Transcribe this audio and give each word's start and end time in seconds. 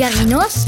Figarinos 0.00 0.64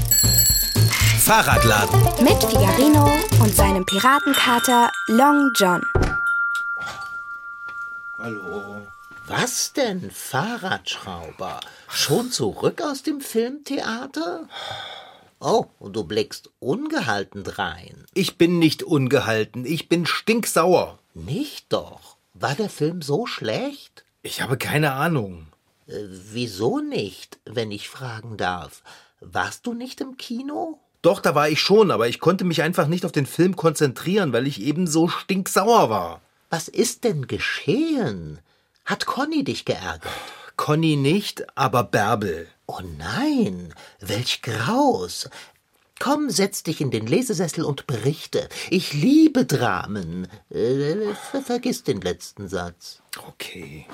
Fahrradladen. 1.21 1.98
mit 2.22 2.45
Figarino 2.45 3.11
und 3.40 3.57
seinem 3.57 3.86
Piratenkater 3.86 4.90
Long 5.07 5.50
John. 5.54 5.80
Hallo. 8.18 8.86
Was 9.26 9.72
denn, 9.72 10.11
Fahrradschrauber? 10.11 11.61
Schon 11.89 12.30
zurück 12.30 12.82
aus 12.82 13.04
dem 13.04 13.22
Filmtheater? 13.22 14.50
Oh, 15.40 15.64
und 15.79 15.96
du 15.96 16.04
blickst 16.04 16.50
ungehalten 16.61 17.43
drein. 17.43 18.04
Ich 18.12 18.36
bin 18.36 18.58
nicht 18.58 18.82
ungehalten, 18.82 19.64
ich 19.64 19.89
bin 19.89 20.04
stinksauer. 20.04 20.99
Nicht 21.14 21.72
doch. 21.72 22.17
War 22.35 22.54
der 22.54 22.68
Film 22.68 23.00
so 23.00 23.25
schlecht? 23.25 24.04
Ich 24.22 24.43
habe 24.43 24.58
keine 24.58 24.93
Ahnung. 24.93 25.46
Äh, 25.86 26.03
wieso 26.11 26.80
nicht, 26.80 27.39
wenn 27.46 27.71
ich 27.71 27.89
fragen 27.89 28.36
darf? 28.36 28.82
Warst 29.25 29.67
du 29.67 29.75
nicht 29.75 30.00
im 30.00 30.17
Kino? 30.17 30.79
Doch, 31.00 31.21
da 31.21 31.35
war 31.35 31.49
ich 31.49 31.61
schon, 31.61 31.90
aber 31.90 32.08
ich 32.08 32.20
konnte 32.20 32.44
mich 32.44 32.62
einfach 32.62 32.86
nicht 32.86 33.05
auf 33.05 33.12
den 33.12 33.27
Film 33.27 33.56
konzentrieren, 33.56 34.33
weil 34.33 34.47
ich 34.47 34.61
eben 34.61 34.86
so 34.86 35.08
stinksauer 35.08 35.91
war. 35.91 36.20
Was 36.50 36.69
ist 36.69 37.05
denn 37.05 37.27
geschehen? 37.27 38.41
Hat 38.84 39.06
Conny 39.06 39.45
dich 39.45 39.64
geärgert? 39.64 40.12
Conny 40.56 40.97
nicht, 40.97 41.47
aber 41.56 41.84
Bärbel. 41.84 42.48
Oh 42.67 42.81
nein, 42.98 43.75
welch 44.00 44.42
Graus. 44.42 45.28
Komm, 45.98 46.31
setz 46.31 46.62
dich 46.62 46.81
in 46.81 46.91
den 46.91 47.06
Lesesessel 47.06 47.64
und 47.64 47.86
berichte. 47.86 48.48
Ich 48.70 48.92
liebe 48.92 49.45
Dramen. 49.45 50.27
Äh, 50.50 51.14
ver 51.31 51.43
vergiss 51.43 51.84
den 51.84 52.00
letzten 52.00 52.48
Satz. 52.48 53.03
Okay. 53.28 53.87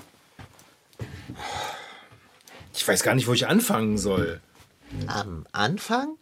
Ich 2.75 2.87
weiß 2.87 3.03
gar 3.03 3.15
nicht, 3.15 3.27
wo 3.27 3.35
ich 3.35 3.47
anfangen 3.47 3.99
soll. 3.99 4.41
Am 5.07 5.47
Anfang? 5.53 6.17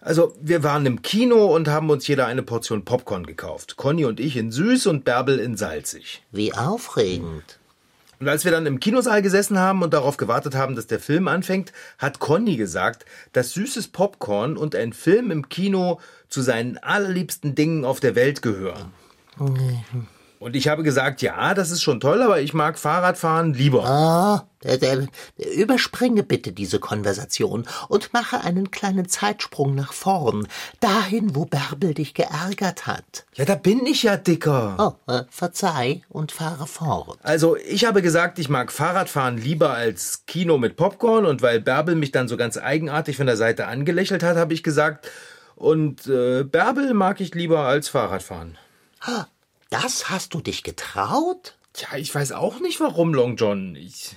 Also, 0.00 0.34
wir 0.40 0.62
waren 0.62 0.86
im 0.86 1.02
Kino 1.02 1.46
und 1.54 1.68
haben 1.68 1.90
uns 1.90 2.06
jeder 2.06 2.26
eine 2.26 2.42
Portion 2.42 2.84
Popcorn 2.84 3.26
gekauft. 3.26 3.76
Conny 3.76 4.04
und 4.04 4.20
ich 4.20 4.36
in 4.36 4.52
süß 4.52 4.86
und 4.86 5.04
Bärbel 5.04 5.40
in 5.40 5.56
salzig. 5.56 6.22
Wie 6.30 6.54
aufregend. 6.54 7.58
Und 8.20 8.28
als 8.28 8.44
wir 8.44 8.52
dann 8.52 8.66
im 8.66 8.80
Kinosaal 8.80 9.22
gesessen 9.22 9.58
haben 9.58 9.82
und 9.82 9.94
darauf 9.94 10.16
gewartet 10.16 10.54
haben, 10.54 10.74
dass 10.74 10.86
der 10.86 10.98
Film 10.98 11.28
anfängt, 11.28 11.72
hat 11.98 12.18
Conny 12.18 12.56
gesagt, 12.56 13.04
dass 13.32 13.52
süßes 13.52 13.88
Popcorn 13.88 14.56
und 14.56 14.74
ein 14.74 14.92
Film 14.92 15.30
im 15.30 15.48
Kino 15.48 16.00
zu 16.28 16.42
seinen 16.42 16.78
allerliebsten 16.78 17.54
Dingen 17.54 17.84
auf 17.84 18.00
der 18.00 18.14
Welt 18.14 18.42
gehören. 18.42 18.92
Und 20.38 20.54
ich 20.54 20.68
habe 20.68 20.84
gesagt, 20.84 21.20
ja, 21.20 21.52
das 21.54 21.70
ist 21.70 21.82
schon 21.82 22.00
toll, 22.00 22.22
aber 22.22 22.40
ich 22.40 22.54
mag 22.54 22.78
Fahrradfahren 22.78 23.54
lieber. 23.54 24.46
Äh, 24.62 25.06
überspringe 25.56 26.22
bitte 26.22 26.52
diese 26.52 26.78
Konversation 26.78 27.66
und 27.88 28.12
mache 28.12 28.40
einen 28.40 28.70
kleinen 28.70 29.08
Zeitsprung 29.08 29.74
nach 29.74 29.92
vorn, 29.92 30.46
dahin, 30.80 31.34
wo 31.34 31.44
Bärbel 31.44 31.94
dich 31.94 32.14
geärgert 32.14 32.86
hat. 32.86 33.24
Ja, 33.34 33.44
da 33.44 33.54
bin 33.54 33.86
ich 33.86 34.04
ja 34.04 34.16
dicker. 34.16 34.96
Oh, 35.06 35.12
äh, 35.12 35.24
verzeih 35.30 36.02
und 36.08 36.32
fahre 36.32 36.66
fort. 36.66 37.18
Also, 37.22 37.56
ich 37.56 37.84
habe 37.84 38.02
gesagt, 38.02 38.38
ich 38.38 38.48
mag 38.48 38.72
Fahrradfahren 38.72 39.38
lieber 39.38 39.70
als 39.70 40.24
Kino 40.26 40.58
mit 40.58 40.76
Popcorn 40.76 41.26
und 41.26 41.42
weil 41.42 41.60
Bärbel 41.60 41.94
mich 41.94 42.12
dann 42.12 42.28
so 42.28 42.36
ganz 42.36 42.56
eigenartig 42.56 43.16
von 43.16 43.26
der 43.26 43.36
Seite 43.36 43.66
angelächelt 43.66 44.22
hat, 44.22 44.36
habe 44.36 44.54
ich 44.54 44.62
gesagt, 44.62 45.08
und 45.56 46.06
äh, 46.06 46.44
Bärbel 46.44 46.94
mag 46.94 47.20
ich 47.20 47.34
lieber 47.34 47.60
als 47.60 47.88
Fahrradfahren. 47.88 48.56
Das 49.70 50.08
hast 50.08 50.34
du 50.34 50.40
dich 50.40 50.62
getraut? 50.62 51.58
Tja, 51.72 51.96
ich 51.96 52.14
weiß 52.14 52.32
auch 52.32 52.60
nicht 52.60 52.80
warum, 52.80 53.14
Long 53.14 53.36
John. 53.36 53.76
Ich. 53.76 54.16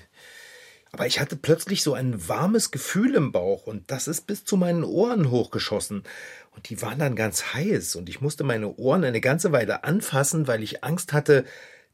Aber 0.93 1.07
ich 1.07 1.19
hatte 1.19 1.35
plötzlich 1.35 1.83
so 1.83 1.93
ein 1.93 2.27
warmes 2.27 2.71
Gefühl 2.71 3.15
im 3.15 3.31
Bauch 3.31 3.67
und 3.67 3.91
das 3.91 4.07
ist 4.07 4.27
bis 4.27 4.43
zu 4.43 4.57
meinen 4.57 4.83
Ohren 4.83 5.31
hochgeschossen. 5.31 6.03
Und 6.53 6.69
die 6.69 6.81
waren 6.81 6.99
dann 6.99 7.15
ganz 7.15 7.53
heiß 7.53 7.95
und 7.95 8.09
ich 8.09 8.19
musste 8.19 8.43
meine 8.43 8.75
Ohren 8.75 9.03
eine 9.03 9.21
ganze 9.21 9.51
Weile 9.51 9.85
anfassen, 9.85 10.47
weil 10.47 10.63
ich 10.63 10.83
Angst 10.83 11.13
hatte, 11.13 11.45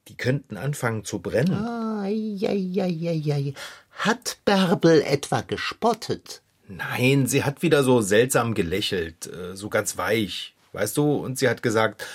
die 0.07 0.17
könnten 0.17 0.57
anfangen 0.57 1.03
zu 1.03 1.19
brennen. 1.19 1.53
Eieieiei. 1.53 3.53
Hat 3.91 4.37
Bärbel 4.45 5.01
etwa 5.01 5.41
gespottet? 5.41 6.41
Nein, 6.67 7.27
sie 7.27 7.43
hat 7.43 7.61
wieder 7.61 7.83
so 7.83 8.01
seltsam 8.01 8.53
gelächelt, 8.53 9.27
äh, 9.27 9.55
so 9.55 9.69
ganz 9.69 9.97
weich, 9.97 10.53
weißt 10.73 10.97
du, 10.97 11.15
und 11.15 11.39
sie 11.39 11.47
hat 11.47 11.63
gesagt, 11.63 12.05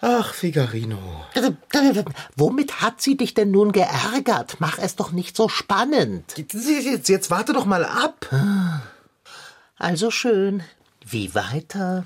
ach, 0.00 0.34
Figarino. 0.34 0.98
Womit 2.36 2.80
hat 2.80 3.00
sie 3.00 3.16
dich 3.16 3.34
denn 3.34 3.50
nun 3.50 3.72
geärgert? 3.72 4.56
Mach 4.58 4.78
es 4.78 4.96
doch 4.96 5.12
nicht 5.12 5.36
so 5.36 5.48
spannend. 5.48 6.34
Jetzt, 6.36 7.08
jetzt 7.08 7.30
warte 7.30 7.52
doch 7.52 7.64
mal 7.66 7.84
ab. 7.84 8.28
Also 9.76 10.10
schön. 10.10 10.62
Wie 11.06 11.34
weiter? 11.34 12.04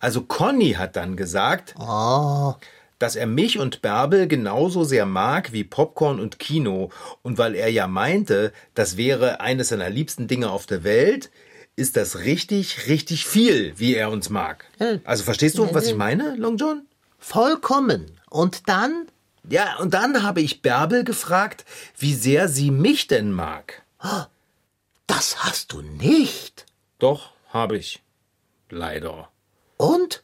Also 0.00 0.22
Conny 0.22 0.72
hat 0.72 0.96
dann 0.96 1.16
gesagt, 1.16 1.74
Oh, 1.78 2.54
dass 2.98 3.16
er 3.16 3.26
mich 3.26 3.58
und 3.58 3.82
Bärbel 3.82 4.28
genauso 4.28 4.84
sehr 4.84 5.06
mag 5.06 5.52
wie 5.52 5.64
Popcorn 5.64 6.20
und 6.20 6.38
Kino. 6.38 6.90
Und 7.22 7.38
weil 7.38 7.54
er 7.54 7.68
ja 7.68 7.86
meinte, 7.88 8.52
das 8.74 8.96
wäre 8.96 9.40
eines 9.40 9.68
seiner 9.68 9.90
liebsten 9.90 10.28
Dinge 10.28 10.50
auf 10.50 10.66
der 10.66 10.84
Welt, 10.84 11.30
ist 11.74 11.96
das 11.96 12.20
richtig, 12.20 12.88
richtig 12.88 13.26
viel, 13.26 13.72
wie 13.76 13.94
er 13.94 14.10
uns 14.10 14.28
mag. 14.30 14.66
Also 15.04 15.24
verstehst 15.24 15.58
du, 15.58 15.72
was 15.74 15.86
ich 15.86 15.96
meine, 15.96 16.36
Long 16.36 16.56
John? 16.56 16.82
Vollkommen. 17.22 18.20
Und 18.28 18.68
dann? 18.68 19.06
Ja, 19.48 19.78
und 19.78 19.94
dann 19.94 20.22
habe 20.22 20.40
ich 20.40 20.62
Bärbel 20.62 21.04
gefragt, 21.04 21.64
wie 21.96 22.14
sehr 22.14 22.48
sie 22.48 22.70
mich 22.70 23.06
denn 23.06 23.32
mag. 23.32 23.82
Das 25.06 25.44
hast 25.44 25.72
du 25.72 25.82
nicht. 25.82 26.66
Doch, 26.98 27.30
habe 27.48 27.76
ich. 27.76 28.02
Leider. 28.68 29.28
Und? 29.76 30.22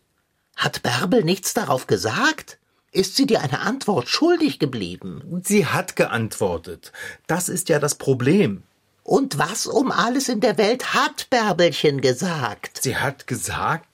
Hat 0.56 0.82
Bärbel 0.82 1.22
nichts 1.24 1.54
darauf 1.54 1.86
gesagt? 1.86 2.58
Ist 2.90 3.16
sie 3.16 3.26
dir 3.26 3.42
eine 3.42 3.60
Antwort 3.60 4.08
schuldig 4.08 4.58
geblieben? 4.58 5.42
Sie 5.44 5.66
hat 5.66 5.94
geantwortet. 5.94 6.92
Das 7.26 7.48
ist 7.48 7.68
ja 7.68 7.78
das 7.78 7.96
Problem. 7.96 8.62
Und 9.02 9.38
was 9.38 9.66
um 9.66 9.90
alles 9.90 10.28
in 10.28 10.40
der 10.40 10.58
Welt 10.58 10.94
hat 10.94 11.30
Bärbelchen 11.30 12.00
gesagt? 12.00 12.82
Sie 12.82 12.96
hat 12.96 13.26
gesagt. 13.26 13.87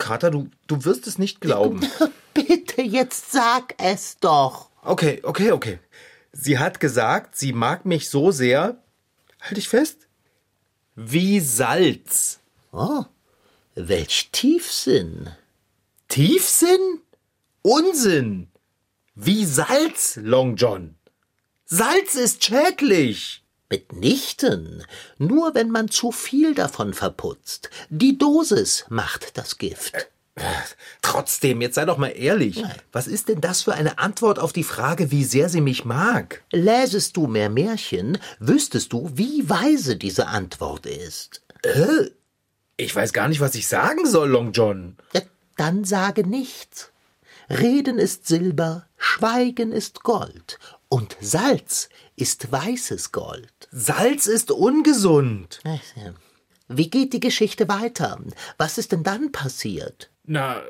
Kater, 0.00 0.32
du, 0.32 0.50
du 0.66 0.84
wirst 0.84 1.06
es 1.06 1.18
nicht 1.18 1.40
glauben. 1.40 1.80
Bitte, 2.34 2.82
jetzt 2.82 3.30
sag 3.30 3.74
es 3.78 4.18
doch. 4.18 4.70
Okay, 4.82 5.20
okay, 5.22 5.52
okay. 5.52 5.78
Sie 6.32 6.58
hat 6.58 6.80
gesagt, 6.80 7.36
sie 7.36 7.52
mag 7.52 7.86
mich 7.86 8.08
so 8.08 8.32
sehr. 8.32 8.82
Halt 9.40 9.56
dich 9.56 9.68
fest. 9.68 10.08
Wie 10.96 11.38
Salz. 11.38 12.40
Oh, 12.72 13.04
welch 13.74 14.30
Tiefsinn. 14.32 15.30
Tiefsinn? 16.08 17.00
Unsinn. 17.62 18.48
Wie 19.14 19.44
Salz, 19.44 20.18
Long 20.22 20.56
John. 20.56 20.96
Salz 21.66 22.14
ist 22.14 22.44
schädlich. 22.44 23.44
Mitnichten. 23.70 24.84
Nur 25.18 25.54
wenn 25.54 25.70
man 25.70 25.88
zu 25.88 26.10
viel 26.12 26.54
davon 26.54 26.92
verputzt. 26.92 27.70
Die 27.88 28.18
Dosis 28.18 28.84
macht 28.88 29.38
das 29.38 29.58
Gift. 29.58 30.08
Trotzdem, 31.02 31.60
jetzt 31.60 31.74
sei 31.74 31.84
doch 31.84 31.98
mal 31.98 32.08
ehrlich. 32.08 32.62
Was 32.92 33.06
ist 33.06 33.28
denn 33.28 33.40
das 33.40 33.62
für 33.62 33.74
eine 33.74 33.98
Antwort 33.98 34.38
auf 34.38 34.52
die 34.52 34.64
Frage, 34.64 35.10
wie 35.10 35.24
sehr 35.24 35.48
sie 35.48 35.60
mich 35.60 35.84
mag? 35.84 36.42
Läsest 36.50 37.16
du 37.16 37.26
mehr 37.26 37.50
Märchen, 37.50 38.18
wüsstest 38.38 38.92
du, 38.92 39.10
wie 39.14 39.48
weise 39.48 39.96
diese 39.96 40.28
Antwort 40.28 40.86
ist. 40.86 41.42
Ich 42.76 42.96
weiß 42.96 43.12
gar 43.12 43.28
nicht, 43.28 43.40
was 43.40 43.54
ich 43.54 43.68
sagen 43.68 44.06
soll, 44.06 44.30
Long 44.30 44.52
John. 44.52 44.96
Ja, 45.12 45.20
Dann 45.56 45.84
sage 45.84 46.26
nichts. 46.26 46.90
Reden 47.50 47.98
ist 47.98 48.26
Silber, 48.28 48.86
Schweigen 48.96 49.72
ist 49.72 50.04
Gold, 50.04 50.58
und 50.88 51.16
Salz 51.20 51.88
ist 52.20 52.50
weißes 52.50 53.12
Gold. 53.12 53.68
Salz 53.70 54.26
ist 54.26 54.50
ungesund. 54.50 55.60
Wie 56.68 56.88
geht 56.88 57.12
die 57.12 57.20
Geschichte 57.20 57.68
weiter? 57.68 58.18
Was 58.58 58.78
ist 58.78 58.92
denn 58.92 59.02
dann 59.02 59.32
passiert? 59.32 60.10
Na, 60.24 60.62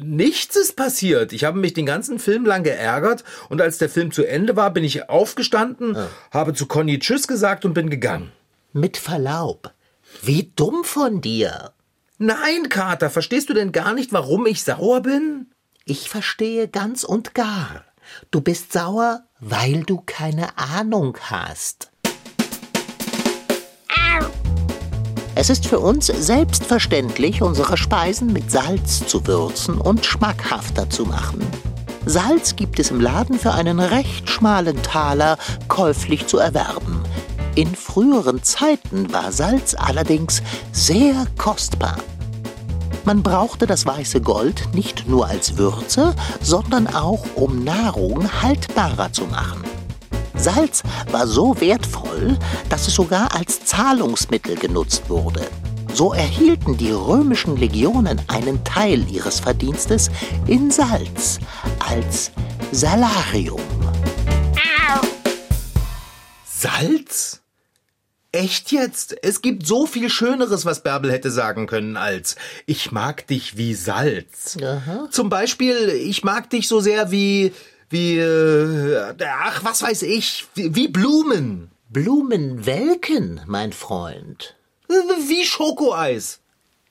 nichts 0.00 0.56
ist 0.56 0.76
passiert. 0.76 1.32
Ich 1.32 1.44
habe 1.44 1.58
mich 1.58 1.74
den 1.74 1.86
ganzen 1.86 2.18
Film 2.18 2.46
lang 2.46 2.62
geärgert 2.62 3.24
und 3.48 3.60
als 3.60 3.78
der 3.78 3.88
Film 3.88 4.12
zu 4.12 4.24
Ende 4.24 4.56
war, 4.56 4.72
bin 4.72 4.84
ich 4.84 5.08
aufgestanden, 5.08 5.96
habe 6.30 6.54
zu 6.54 6.66
Conny 6.66 6.98
Tschüss 6.98 7.26
gesagt 7.26 7.64
und 7.64 7.74
bin 7.74 7.90
gegangen. 7.90 8.32
Mit 8.72 8.96
Verlaub. 8.96 9.72
Wie 10.22 10.52
dumm 10.54 10.84
von 10.84 11.20
dir. 11.20 11.72
Nein, 12.18 12.68
Kater, 12.68 13.10
verstehst 13.10 13.48
du 13.48 13.54
denn 13.54 13.72
gar 13.72 13.94
nicht, 13.94 14.12
warum 14.12 14.46
ich 14.46 14.62
sauer 14.62 15.02
bin? 15.02 15.50
Ich 15.84 16.08
verstehe 16.08 16.68
ganz 16.68 17.04
und 17.04 17.34
gar. 17.34 17.84
Du 18.30 18.40
bist 18.40 18.72
sauer, 18.72 19.22
weil 19.40 19.82
du 19.84 20.02
keine 20.04 20.56
Ahnung 20.58 21.16
hast. 21.20 21.90
Es 25.34 25.50
ist 25.50 25.68
für 25.68 25.78
uns 25.78 26.06
selbstverständlich, 26.06 27.42
unsere 27.42 27.76
Speisen 27.76 28.32
mit 28.32 28.50
Salz 28.50 29.06
zu 29.06 29.24
würzen 29.24 29.80
und 29.80 30.04
schmackhafter 30.04 30.90
zu 30.90 31.04
machen. 31.04 31.40
Salz 32.06 32.56
gibt 32.56 32.80
es 32.80 32.90
im 32.90 33.00
Laden 33.00 33.38
für 33.38 33.52
einen 33.52 33.78
recht 33.78 34.28
schmalen 34.28 34.82
Taler 34.82 35.38
käuflich 35.68 36.26
zu 36.26 36.38
erwerben. 36.38 37.04
In 37.54 37.74
früheren 37.74 38.42
Zeiten 38.42 39.12
war 39.12 39.30
Salz 39.30 39.76
allerdings 39.78 40.42
sehr 40.72 41.26
kostbar. 41.36 41.98
Man 43.08 43.22
brauchte 43.22 43.66
das 43.66 43.86
weiße 43.86 44.20
Gold 44.20 44.74
nicht 44.74 45.08
nur 45.08 45.26
als 45.26 45.56
Würze, 45.56 46.14
sondern 46.42 46.86
auch 46.86 47.24
um 47.36 47.64
Nahrung 47.64 48.30
haltbarer 48.42 49.10
zu 49.14 49.24
machen. 49.24 49.64
Salz 50.34 50.82
war 51.10 51.26
so 51.26 51.58
wertvoll, 51.58 52.38
dass 52.68 52.86
es 52.86 52.94
sogar 52.94 53.34
als 53.34 53.64
Zahlungsmittel 53.64 54.56
genutzt 54.56 55.08
wurde. 55.08 55.40
So 55.94 56.12
erhielten 56.12 56.76
die 56.76 56.90
römischen 56.90 57.56
Legionen 57.56 58.20
einen 58.28 58.62
Teil 58.62 59.08
ihres 59.10 59.40
Verdienstes 59.40 60.10
in 60.46 60.70
Salz 60.70 61.38
als 61.78 62.30
Salarium. 62.72 63.62
Salz? 66.44 67.40
Echt 68.32 68.72
jetzt? 68.72 69.16
Es 69.22 69.40
gibt 69.40 69.66
so 69.66 69.86
viel 69.86 70.10
Schöneres, 70.10 70.66
was 70.66 70.82
Bärbel 70.82 71.10
hätte 71.10 71.30
sagen 71.30 71.66
können 71.66 71.96
als 71.96 72.36
Ich 72.66 72.92
mag 72.92 73.26
dich 73.26 73.56
wie 73.56 73.74
Salz. 73.74 74.58
Aha. 74.62 75.08
Zum 75.10 75.30
Beispiel, 75.30 75.88
ich 75.88 76.24
mag 76.24 76.50
dich 76.50 76.68
so 76.68 76.80
sehr 76.80 77.10
wie, 77.10 77.54
wie, 77.88 78.18
äh, 78.18 79.14
ach, 79.24 79.64
was 79.64 79.82
weiß 79.82 80.02
ich, 80.02 80.46
wie, 80.54 80.74
wie 80.74 80.88
Blumen. 80.88 81.70
Blumenwelken, 81.88 83.40
mein 83.46 83.72
Freund. 83.72 84.56
Wie 84.88 85.46
Schokoeis. 85.46 86.40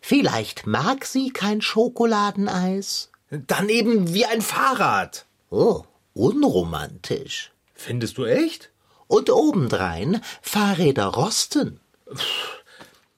Vielleicht 0.01 0.65
mag 0.65 1.05
sie 1.05 1.29
kein 1.29 1.61
Schokoladeneis. 1.61 3.09
Dann 3.29 3.69
eben 3.69 4.13
wie 4.13 4.25
ein 4.25 4.41
Fahrrad. 4.41 5.25
Oh, 5.51 5.83
unromantisch. 6.13 7.51
Findest 7.75 8.17
du 8.17 8.25
echt? 8.25 8.71
Und 9.07 9.29
obendrein 9.29 10.21
Fahrräder 10.41 11.05
rosten. 11.05 11.79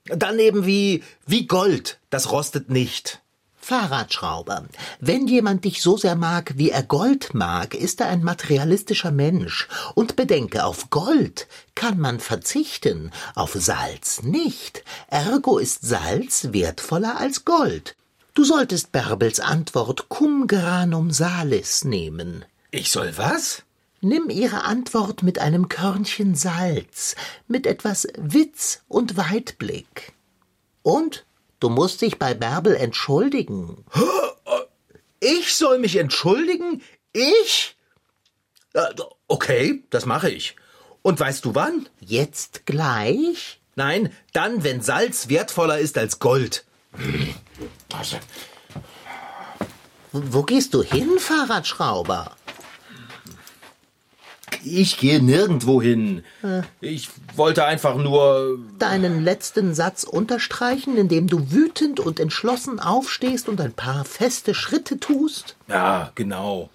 Dann 0.05 0.39
eben 0.39 0.65
wie, 0.65 1.03
wie 1.25 1.47
Gold. 1.47 1.99
Das 2.09 2.31
rostet 2.31 2.69
nicht. 2.69 3.21
Fahrradschrauber. 3.69 4.65
Wenn 4.99 5.27
jemand 5.27 5.63
dich 5.63 5.83
so 5.83 5.95
sehr 5.95 6.15
mag, 6.15 6.53
wie 6.55 6.71
er 6.71 6.81
Gold 6.81 7.35
mag, 7.35 7.75
ist 7.75 8.01
er 8.01 8.07
ein 8.07 8.23
materialistischer 8.23 9.11
Mensch. 9.11 9.67
Und 9.93 10.15
bedenke, 10.15 10.65
auf 10.65 10.89
Gold 10.89 11.47
kann 11.75 11.99
man 11.99 12.19
verzichten, 12.19 13.11
auf 13.35 13.53
Salz 13.53 14.23
nicht. 14.23 14.83
Ergo 15.07 15.59
ist 15.59 15.83
Salz 15.83 16.47
wertvoller 16.51 17.19
als 17.19 17.45
Gold. 17.45 17.95
Du 18.33 18.43
solltest 18.43 18.91
Bärbels 18.91 19.39
Antwort 19.39 20.09
cum 20.09 20.47
granum 20.47 21.11
salis 21.11 21.83
nehmen. 21.83 22.45
Ich 22.71 22.89
soll 22.89 23.17
was? 23.17 23.63
Nimm 24.01 24.29
ihre 24.29 24.63
Antwort 24.63 25.23
mit 25.23 25.39
einem 25.39 25.67
Körnchen 25.67 26.33
Salz, 26.35 27.15
mit 27.47 27.67
etwas 27.67 28.07
Witz 28.17 28.81
und 28.87 29.17
Weitblick. 29.17 30.13
Und 30.83 31.25
du 31.59 31.69
musst 31.69 32.01
dich 32.01 32.17
bei 32.17 32.33
Bärbel 32.33 32.75
entschuldigen. 32.75 33.83
Ich 35.19 35.55
soll 35.55 35.79
mich 35.79 35.97
entschuldigen? 35.97 36.81
Ich? 37.11 37.75
Okay, 39.27 39.83
das 39.89 40.05
mache 40.05 40.29
ich. 40.29 40.55
Und 41.01 41.19
weißt 41.19 41.43
du 41.43 41.55
wann? 41.55 41.89
Jetzt 41.99 42.65
gleich? 42.65 43.59
Nein, 43.75 44.13
dann, 44.31 44.63
wenn 44.63 44.81
Salz 44.81 45.27
wertvoller 45.27 45.79
ist 45.79 45.97
als 45.97 46.19
Gold. 46.19 46.65
Wo 50.11 50.43
gehst 50.43 50.73
du 50.73 50.83
hin, 50.83 51.19
Fahrradschrauber? 51.19 52.35
Ich 54.63 54.97
gehe 54.97 55.21
nirgendwo 55.21 55.81
hin. 55.81 56.23
Ich 56.81 57.09
wollte 57.35 57.65
einfach 57.65 57.95
nur. 57.95 58.59
Deinen 58.77 59.23
letzten 59.23 59.73
Satz 59.73 60.03
unterstreichen, 60.03 60.97
indem 60.97 61.27
du 61.27 61.51
wütend 61.51 61.99
und 61.99 62.19
entschlossen 62.19 62.79
aufstehst 62.79 63.49
und 63.49 63.61
ein 63.61 63.73
paar 63.73 64.05
feste 64.05 64.53
Schritte 64.53 64.99
tust? 64.99 65.55
Ja, 65.67 66.11
genau. 66.15 66.69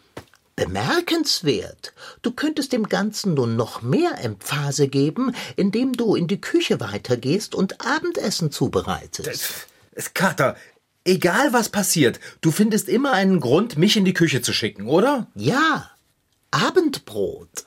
Bemerkenswert. 0.57 1.95
Du 2.23 2.31
könntest 2.31 2.73
dem 2.73 2.89
Ganzen 2.89 3.35
nun 3.35 3.57
noch 3.57 3.83
mehr 3.83 4.23
Emphase 4.23 4.89
geben, 4.89 5.35
indem 5.57 5.95
du 5.95 6.15
in 6.15 6.29
die 6.29 6.41
Küche 6.41 6.79
weitergehst 6.81 7.55
und 7.55 7.85
Abendessen 7.85 8.53
zubereitest. 8.53 9.67
Kater, 10.15 10.57
egal 11.05 11.53
was 11.53 11.69
passiert, 11.69 12.21
du 12.41 12.53
findest 12.53 12.89
immer 12.89 13.13
einen 13.13 13.41
Grund, 13.41 13.77
mich 13.77 13.97
in 13.97 14.05
die 14.05 14.15
Küche 14.15 14.43
zu 14.43 14.53
schicken, 14.53 14.87
oder? 14.87 15.27
Ja, 15.35 15.91
Abendbrot. 16.55 17.65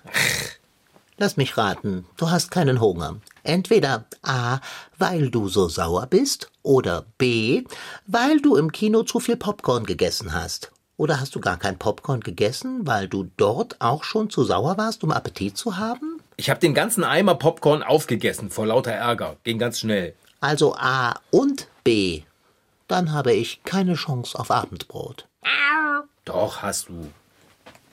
Lass 1.17 1.35
mich 1.35 1.57
raten, 1.57 2.05
du 2.15 2.31
hast 2.31 2.51
keinen 2.51 2.79
Hunger. 2.79 3.17
Entweder 3.43 4.05
A, 4.21 4.59
weil 4.97 5.29
du 5.29 5.49
so 5.49 5.67
sauer 5.67 6.07
bist, 6.07 6.49
oder 6.63 7.03
B, 7.17 7.65
weil 8.05 8.39
du 8.39 8.55
im 8.55 8.71
Kino 8.71 9.03
zu 9.03 9.19
viel 9.19 9.35
Popcorn 9.35 9.85
gegessen 9.85 10.31
hast. 10.31 10.71
Oder 10.95 11.19
hast 11.19 11.35
du 11.35 11.41
gar 11.41 11.57
kein 11.57 11.77
Popcorn 11.77 12.21
gegessen, 12.21 12.87
weil 12.87 13.09
du 13.09 13.29
dort 13.35 13.75
auch 13.81 14.05
schon 14.05 14.29
zu 14.29 14.45
sauer 14.45 14.77
warst, 14.77 15.03
um 15.03 15.11
Appetit 15.11 15.57
zu 15.57 15.75
haben? 15.75 16.21
Ich 16.37 16.49
habe 16.49 16.61
den 16.61 16.73
ganzen 16.73 17.03
Eimer 17.03 17.35
Popcorn 17.35 17.83
aufgegessen 17.83 18.49
vor 18.49 18.67
lauter 18.67 18.93
Ärger. 18.93 19.35
Ging 19.43 19.59
ganz 19.59 19.79
schnell. 19.79 20.15
Also 20.39 20.75
A 20.77 21.19
und 21.29 21.67
B. 21.83 22.21
Dann 22.87 23.11
habe 23.11 23.33
ich 23.33 23.63
keine 23.65 23.95
Chance 23.95 24.39
auf 24.39 24.49
Abendbrot. 24.49 25.27
Doch, 26.23 26.61
hast 26.61 26.87
du. 26.87 27.11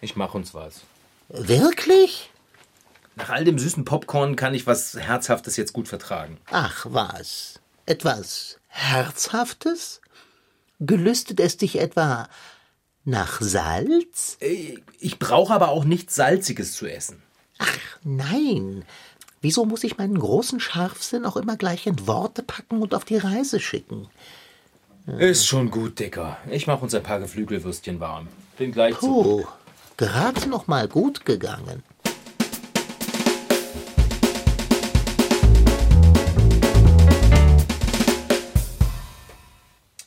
Ich 0.04 0.16
mach 0.16 0.34
uns 0.34 0.52
was. 0.52 0.82
Wirklich? 1.30 2.30
Nach 3.16 3.30
all 3.30 3.44
dem 3.44 3.58
süßen 3.58 3.86
Popcorn 3.86 4.36
kann 4.36 4.52
ich 4.52 4.66
was 4.66 4.94
Herzhaftes 4.94 5.56
jetzt 5.56 5.72
gut 5.72 5.88
vertragen. 5.88 6.36
Ach 6.50 6.84
was. 6.90 7.58
Etwas 7.86 8.58
Herzhaftes? 8.68 10.02
Gelüstet 10.78 11.40
es 11.40 11.56
dich 11.56 11.80
etwa 11.80 12.28
nach 13.06 13.40
Salz? 13.40 14.36
Ich 14.40 15.18
brauche 15.18 15.54
aber 15.54 15.70
auch 15.70 15.84
nichts 15.84 16.14
Salziges 16.16 16.74
zu 16.74 16.86
essen. 16.86 17.22
Ach 17.56 17.78
nein. 18.02 18.84
Wieso 19.40 19.64
muss 19.64 19.84
ich 19.84 19.96
meinen 19.96 20.18
großen 20.18 20.60
Scharfsinn 20.60 21.24
auch 21.24 21.38
immer 21.38 21.56
gleich 21.56 21.86
in 21.86 22.06
Worte 22.06 22.42
packen 22.42 22.82
und 22.82 22.94
auf 22.94 23.06
die 23.06 23.16
Reise 23.16 23.58
schicken? 23.58 24.08
Ist 25.06 25.46
schon 25.46 25.70
gut, 25.70 25.98
Dicker. 25.98 26.36
Ich 26.50 26.66
mach 26.66 26.82
uns 26.82 26.92
ein 26.92 27.02
paar 27.02 27.20
Geflügelwürstchen 27.20 28.00
warm. 28.00 28.28
Bin 28.58 28.70
gleich 28.70 28.98
zu. 28.98 29.06
Puh, 29.06 29.46
gerade 29.96 30.48
noch 30.48 30.66
mal 30.66 30.88
gut 30.88 31.24
gegangen. 31.24 31.82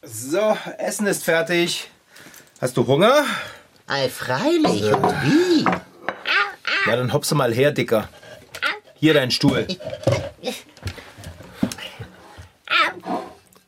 So, 0.04 0.58
Essen 0.78 1.08
ist 1.08 1.24
fertig. 1.24 1.90
Hast 2.60 2.76
du 2.76 2.86
Hunger? 2.88 3.24
Ei, 3.88 4.10
freilich. 4.10 4.84
Und 4.94 5.04
wie? 5.24 5.64
Ja, 6.86 6.96
dann 6.96 7.14
hopse 7.14 7.36
mal 7.36 7.54
her, 7.54 7.72
Dicker. 7.72 8.10
Hier 8.96 9.14
dein 9.14 9.32
Stuhl. 9.32 9.68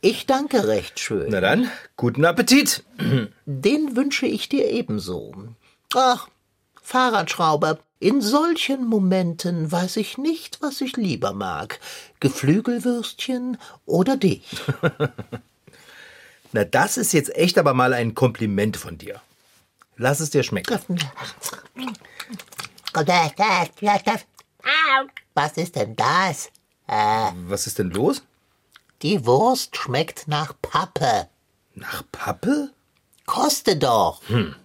Ich 0.01 0.25
danke 0.25 0.67
recht 0.67 0.99
schön. 0.99 1.27
Na 1.29 1.41
dann, 1.41 1.69
guten 1.97 2.25
Appetit. 2.25 2.83
Den 3.45 3.95
wünsche 3.95 4.25
ich 4.25 4.49
dir 4.49 4.69
ebenso. 4.69 5.48
Ach, 5.95 6.27
Fahrradschrauber, 6.83 7.79
in 7.99 8.21
solchen 8.21 8.85
Momenten 8.85 9.71
weiß 9.71 9.97
ich 9.97 10.17
nicht, 10.17 10.61
was 10.61 10.81
ich 10.81 10.95
lieber 10.95 11.33
mag. 11.33 11.79
Geflügelwürstchen 12.19 13.57
oder 13.85 14.15
dich. 14.15 14.43
Na, 16.51 16.63
das 16.63 16.97
ist 16.97 17.11
jetzt 17.13 17.35
echt 17.35 17.57
aber 17.57 17.73
mal 17.73 17.93
ein 17.93 18.15
Kompliment 18.15 18.77
von 18.77 18.97
dir. 18.97 19.21
Lass 19.97 20.19
es 20.19 20.29
dir 20.29 20.43
schmecken. 20.43 20.79
Was 25.33 25.57
ist 25.57 25.75
denn 25.75 25.95
das? 25.95 26.51
Was 26.87 27.67
ist 27.67 27.79
denn 27.79 27.89
los? 27.91 28.23
Die 29.01 29.25
Wurst 29.25 29.75
schmeckt 29.75 30.27
nach 30.27 30.53
Pappe. 30.61 31.29
Nach 31.73 32.03
Pappe? 32.11 32.71
Koste 33.25 33.75
doch. 33.75 34.21
Hm. 34.27 34.55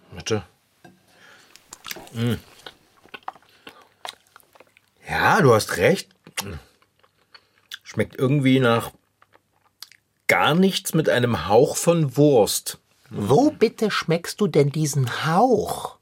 Ja, 5.08 5.40
du 5.40 5.54
hast 5.54 5.76
recht. 5.76 6.10
Schmeckt 7.82 8.16
irgendwie 8.18 8.60
nach 8.60 8.92
gar 10.26 10.54
nichts 10.54 10.94
mit 10.94 11.08
einem 11.08 11.48
Hauch 11.48 11.76
von 11.76 12.16
Wurst. 12.16 12.78
Wo 13.10 13.50
bitte 13.50 13.90
schmeckst 13.90 14.40
du 14.40 14.46
denn 14.46 14.70
diesen 14.70 15.26
Hauch? 15.26 15.98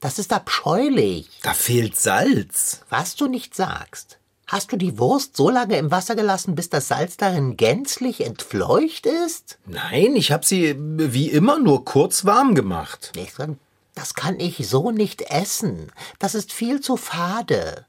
Das 0.00 0.18
ist 0.18 0.32
abscheulich. 0.32 1.28
Da 1.42 1.54
fehlt 1.54 1.96
Salz. 1.96 2.82
Was 2.88 3.16
du 3.16 3.26
nicht 3.26 3.54
sagst. 3.54 4.18
Hast 4.46 4.70
du 4.72 4.76
die 4.76 4.98
Wurst 4.98 5.36
so 5.36 5.48
lange 5.48 5.78
im 5.78 5.90
Wasser 5.90 6.14
gelassen, 6.14 6.54
bis 6.54 6.68
das 6.68 6.88
Salz 6.88 7.16
darin 7.16 7.56
gänzlich 7.56 8.20
entfleucht 8.20 9.06
ist? 9.06 9.58
Nein, 9.64 10.16
ich 10.16 10.32
habe 10.32 10.44
sie 10.44 10.76
wie 10.78 11.30
immer 11.30 11.58
nur 11.58 11.84
kurz 11.84 12.24
warm 12.26 12.54
gemacht. 12.54 13.12
Nicht 13.16 13.38
drin. 13.38 13.58
Das 13.94 14.14
kann 14.14 14.40
ich 14.40 14.68
so 14.68 14.90
nicht 14.90 15.22
essen. 15.30 15.92
Das 16.18 16.34
ist 16.34 16.52
viel 16.52 16.80
zu 16.80 16.96
fade. 16.96 17.86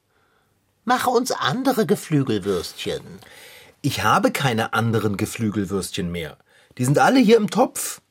Mach 0.83 1.07
uns 1.07 1.31
andere 1.31 1.85
Geflügelwürstchen. 1.85 3.01
Ich 3.81 4.03
habe 4.03 4.31
keine 4.31 4.73
anderen 4.73 5.17
Geflügelwürstchen 5.17 6.11
mehr. 6.11 6.37
Die 6.77 6.85
sind 6.85 6.99
alle 6.99 7.19
hier 7.19 7.37
im 7.37 7.49
Topf. 7.49 8.01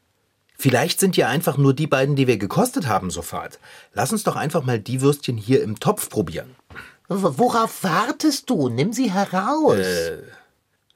Vielleicht 0.56 1.00
sind 1.00 1.16
ja 1.16 1.28
einfach 1.28 1.56
nur 1.56 1.74
die 1.74 1.86
beiden, 1.86 2.16
die 2.16 2.26
wir 2.26 2.38
gekostet 2.38 2.86
haben, 2.86 3.10
so 3.10 3.22
fad. 3.22 3.58
Lass 3.92 4.12
uns 4.12 4.22
doch 4.22 4.36
einfach 4.36 4.64
mal 4.64 4.78
die 4.78 5.00
Würstchen 5.00 5.36
hier 5.36 5.62
im 5.62 5.78
Topf 5.78 6.08
probieren. 6.08 6.54
Worauf 7.08 7.82
wartest 7.84 8.48
du? 8.50 8.68
Nimm 8.68 8.92
sie 8.92 9.12
heraus. 9.12 9.78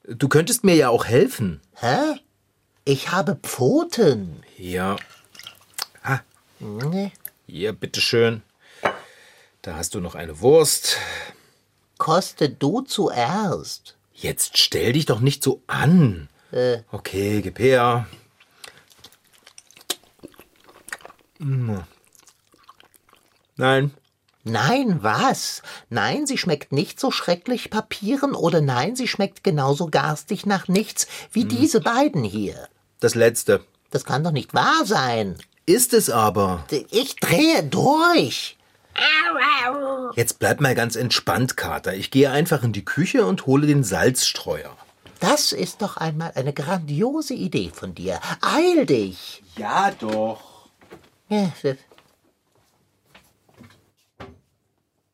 Du 0.09 0.29
könntest 0.29 0.65
mir 0.65 0.75
ja 0.75 0.89
auch 0.89 1.05
helfen. 1.05 1.61
Hä? 1.75 2.21
Ich 2.85 3.13
habe 3.13 3.37
Pfoten. 3.43 4.43
Ja, 4.57 4.97
Nee. 6.61 7.13
hier, 7.47 7.73
bitteschön. 7.73 8.43
Da 9.63 9.77
hast 9.77 9.95
du 9.95 10.01
noch 10.01 10.15
eine 10.15 10.41
Wurst. 10.41 10.97
Koste 11.99 12.49
du 12.49 12.83
zuerst. 12.83 13.97
Jetzt 14.13 14.59
stell 14.59 14.93
dich 14.93 15.07
doch 15.07 15.21
nicht 15.21 15.43
so 15.43 15.63
an. 15.67 16.29
Okay, 16.91 17.43
gib 17.43 17.59
her. 17.59 18.07
Mm. 21.39 21.79
Nein, 23.57 23.93
Nein, 24.45 25.03
was? 25.03 25.63
Nein, 25.91 26.27
sie 26.27 26.39
schmeckt 26.39 26.73
nicht 26.73 26.99
so 26.99 27.11
schrecklich 27.11 27.69
Papieren 27.71 28.35
oder 28.35 28.63
nein, 28.63 28.97
sie 28.97 29.07
schmeckt 29.07 29.45
genauso 29.45 29.89
garstig 29.89 30.47
nach 30.47 30.69
nichts 30.69 31.07
wie 31.33 31.45
diese 31.45 31.81
beiden 31.81 32.25
hier. 32.25 32.69
das 33.01 33.15
letzte. 33.15 33.63
Das 33.91 34.05
kann 34.05 34.25
doch 34.25 34.33
nicht 34.33 34.55
wahr 34.55 34.85
sein. 34.85 35.37
Ist 35.69 35.93
es 35.93 36.09
aber. 36.09 36.65
Ich 36.91 37.17
drehe 37.17 37.63
durch. 37.63 38.57
Jetzt 40.17 40.39
bleib 40.39 40.63
mal 40.63 40.75
ganz 40.75 40.97
entspannt, 40.97 41.59
Kater. 41.59 41.93
Ich 41.93 42.11
gehe 42.11 42.31
einfach 42.31 42.63
in 42.63 42.73
die 42.73 42.87
Küche 42.87 43.27
und 43.27 43.45
hole 43.45 43.67
den 43.67 43.85
Salzstreuer. 43.85 44.75
Das 45.21 45.53
ist 45.53 45.83
doch 45.83 45.99
einmal 45.99 46.33
eine 46.37 46.55
grandiose 46.55 47.35
Idee 47.35 47.71
von 47.71 47.95
dir. 47.95 48.19
Eil 48.41 48.87
dich. 48.87 49.43
Ja, 49.57 49.91
doch. 49.91 50.71
Ja, 51.29 51.53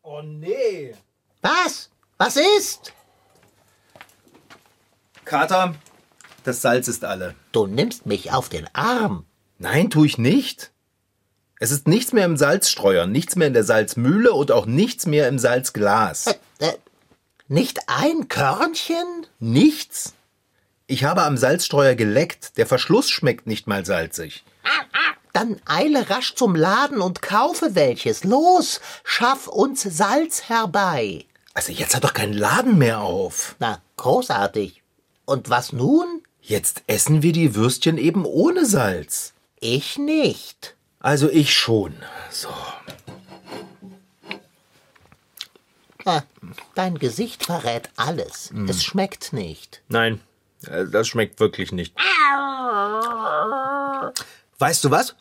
Oh 0.05 0.23
nee. 0.23 0.95
Was? 1.43 1.91
Was 2.17 2.37
ist? 2.37 2.93
Kater, 5.25 5.75
das 6.45 6.63
Salz 6.63 6.87
ist 6.87 7.05
alle. 7.05 7.35
Du 7.51 7.67
nimmst 7.67 8.07
mich 8.07 8.31
auf 8.31 8.49
den 8.49 8.73
Arm. 8.73 9.27
Nein, 9.65 9.89
tu 9.89 10.05
ich 10.05 10.19
nicht. 10.19 10.73
Es 11.59 11.71
ist 11.71 11.89
nichts 11.89 12.13
mehr 12.13 12.27
im 12.27 12.37
Salzstreuer, 12.37 13.07
nichts 13.07 13.35
mehr 13.35 13.47
in 13.47 13.55
der 13.55 13.65
Salzmühle 13.65 14.31
und 14.35 14.53
auch 14.53 14.67
nichts 14.67 15.07
mehr 15.07 15.27
im 15.27 15.39
Salzglas. 15.39 16.27
Äh, 16.59 16.73
nicht 17.49 17.81
ein 17.87 18.29
Körnchen? 18.29 19.07
Nichts. 19.39 20.13
Ich 20.87 21.05
habe 21.05 21.23
am 21.23 21.39
Salzstreuer 21.39 21.95
geleckt. 21.95 22.59
Der 22.59 22.67
Verschluss 22.67 23.09
schmeckt 23.09 23.47
nicht 23.47 23.67
mal 23.67 23.87
salzig. 23.87 24.45
Dann 25.33 25.59
eile 25.65 26.11
rasch 26.11 26.35
zum 26.35 26.55
Laden 26.55 27.01
und 27.01 27.23
kaufe 27.23 27.75
welches. 27.75 28.23
Los, 28.23 28.83
schaff 29.03 29.49
uns 29.49 29.83
Salz 29.83 30.51
herbei. 30.51 31.25
Also 31.55 31.73
jetzt 31.73 31.97
hat 31.97 32.05
doch 32.05 32.13
kein 32.13 32.35
Laden 32.35 32.77
mehr 32.77 33.01
auf. 33.01 33.57
Na, 33.61 33.81
großartig. 33.97 34.83
Und 35.25 35.49
was 35.49 35.73
nun? 35.73 36.21
Jetzt 36.43 36.83
essen 36.87 37.23
wir 37.23 37.33
die 37.33 37.55
Würstchen 37.55 37.97
eben 37.97 38.27
ohne 38.27 38.67
Salz. 38.67 39.34
Ich 39.67 39.97
nicht. 39.97 40.77
Also 41.01 41.31
ich 41.31 41.55
schon. 41.55 41.95
So. 42.31 42.51
Ah, 46.05 46.21
dein 46.75 46.99
Gesicht 46.99 47.47
verrät 47.47 47.89
alles. 47.97 48.53
Es 48.69 48.85
schmeckt 48.85 49.33
nicht. 49.33 49.81
Nein, 49.89 50.21
äh, 50.67 50.85
das 50.85 51.09
schmeckt 51.09 51.41
wirklich 51.41 51.73
nicht. 51.73 51.97
Weißt 54.59 54.85
du 54.85 54.91
was? 54.91 55.17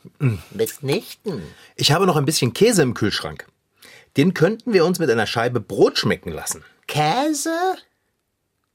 Mitnichten. 0.52 1.42
Ich 1.78 1.94
habe 1.94 2.06
noch 2.06 2.18
ein 2.18 2.26
bisschen 2.26 2.52
Käse 2.52 2.82
im 2.82 2.96
Kühlschrank. 2.96 3.48
Den 4.18 4.34
könnten 4.34 4.74
wir 4.74 4.84
uns 4.84 5.00
mit 5.00 5.10
einer 5.10 5.26
Scheibe 5.26 5.62
Brot 5.62 5.98
schmecken 5.98 6.34
lassen. 6.34 6.66
Käse? 6.88 7.78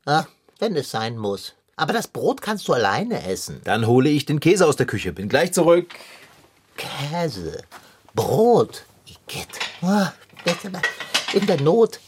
Ah, 0.07 0.25
wenn 0.61 0.77
es 0.77 0.91
sein 0.91 1.19
muss. 1.19 1.53
Aber 1.79 1.93
das 1.93 2.09
Brot 2.09 2.43
kannst 2.43 2.67
du 2.67 2.73
alleine 2.73 3.25
essen. 3.25 3.61
Dann 3.63 3.87
hole 3.87 4.11
ich 4.11 4.27
den 4.27 4.41
Käse 4.41 4.67
aus 4.67 4.75
der 4.75 4.87
Küche. 4.87 5.13
Bin 5.13 5.29
gleich 5.29 5.53
zurück. 5.53 5.95
Käse, 6.77 7.63
Brot, 8.15 8.85
Igitt. 9.07 9.49
Ah. 9.81 10.13
In 11.33 11.47
der 11.47 11.61
Not 11.61 12.01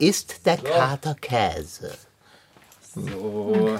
isst 0.00 0.44
der 0.44 0.56
Kater 0.56 1.14
Käse. 1.14 1.92
So. 2.92 3.78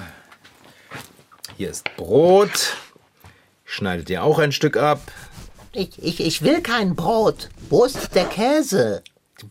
Hier 1.57 1.71
ist 1.71 1.85
Brot. 1.97 2.77
Ich 3.67 3.73
schneide 3.73 4.05
dir 4.05 4.23
auch 4.23 4.39
ein 4.39 4.53
Stück 4.53 4.77
ab. 4.77 5.01
Ich, 5.73 6.01
ich, 6.01 6.21
ich 6.21 6.43
will 6.43 6.63
kein 6.63 6.95
Brot. 6.95 7.49
Wo 7.71 7.85
ist 7.85 8.15
der 8.15 8.27
Käse? 8.27 9.03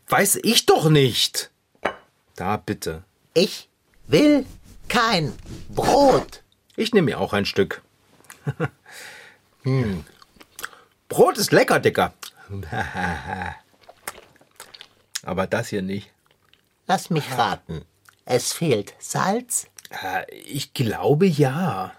Weiß 0.07 0.39
ich 0.43 0.65
doch 0.65 0.89
nicht. 0.89 1.51
Da 2.37 2.55
bitte. 2.55 3.03
Ich 3.33 3.67
will 4.07 4.45
kein 4.89 5.33
Brot. 5.69 6.43
Ich 6.75 6.93
nehme 6.93 7.05
mir 7.05 7.19
auch 7.19 7.33
ein 7.33 7.45
Stück. 7.45 7.81
hm. 9.63 10.03
Brot 11.07 11.37
ist 11.37 11.51
lecker, 11.51 11.79
Dicker. 11.79 12.13
Aber 15.23 15.47
das 15.47 15.69
hier 15.69 15.81
nicht. 15.81 16.11
Lass 16.87 17.09
mich 17.09 17.23
raten. 17.37 17.85
Es 18.25 18.53
fehlt 18.53 18.93
Salz? 18.99 19.67
Äh, 19.89 20.25
Ich 20.43 20.73
glaube 20.73 21.25
ja. 21.27 21.93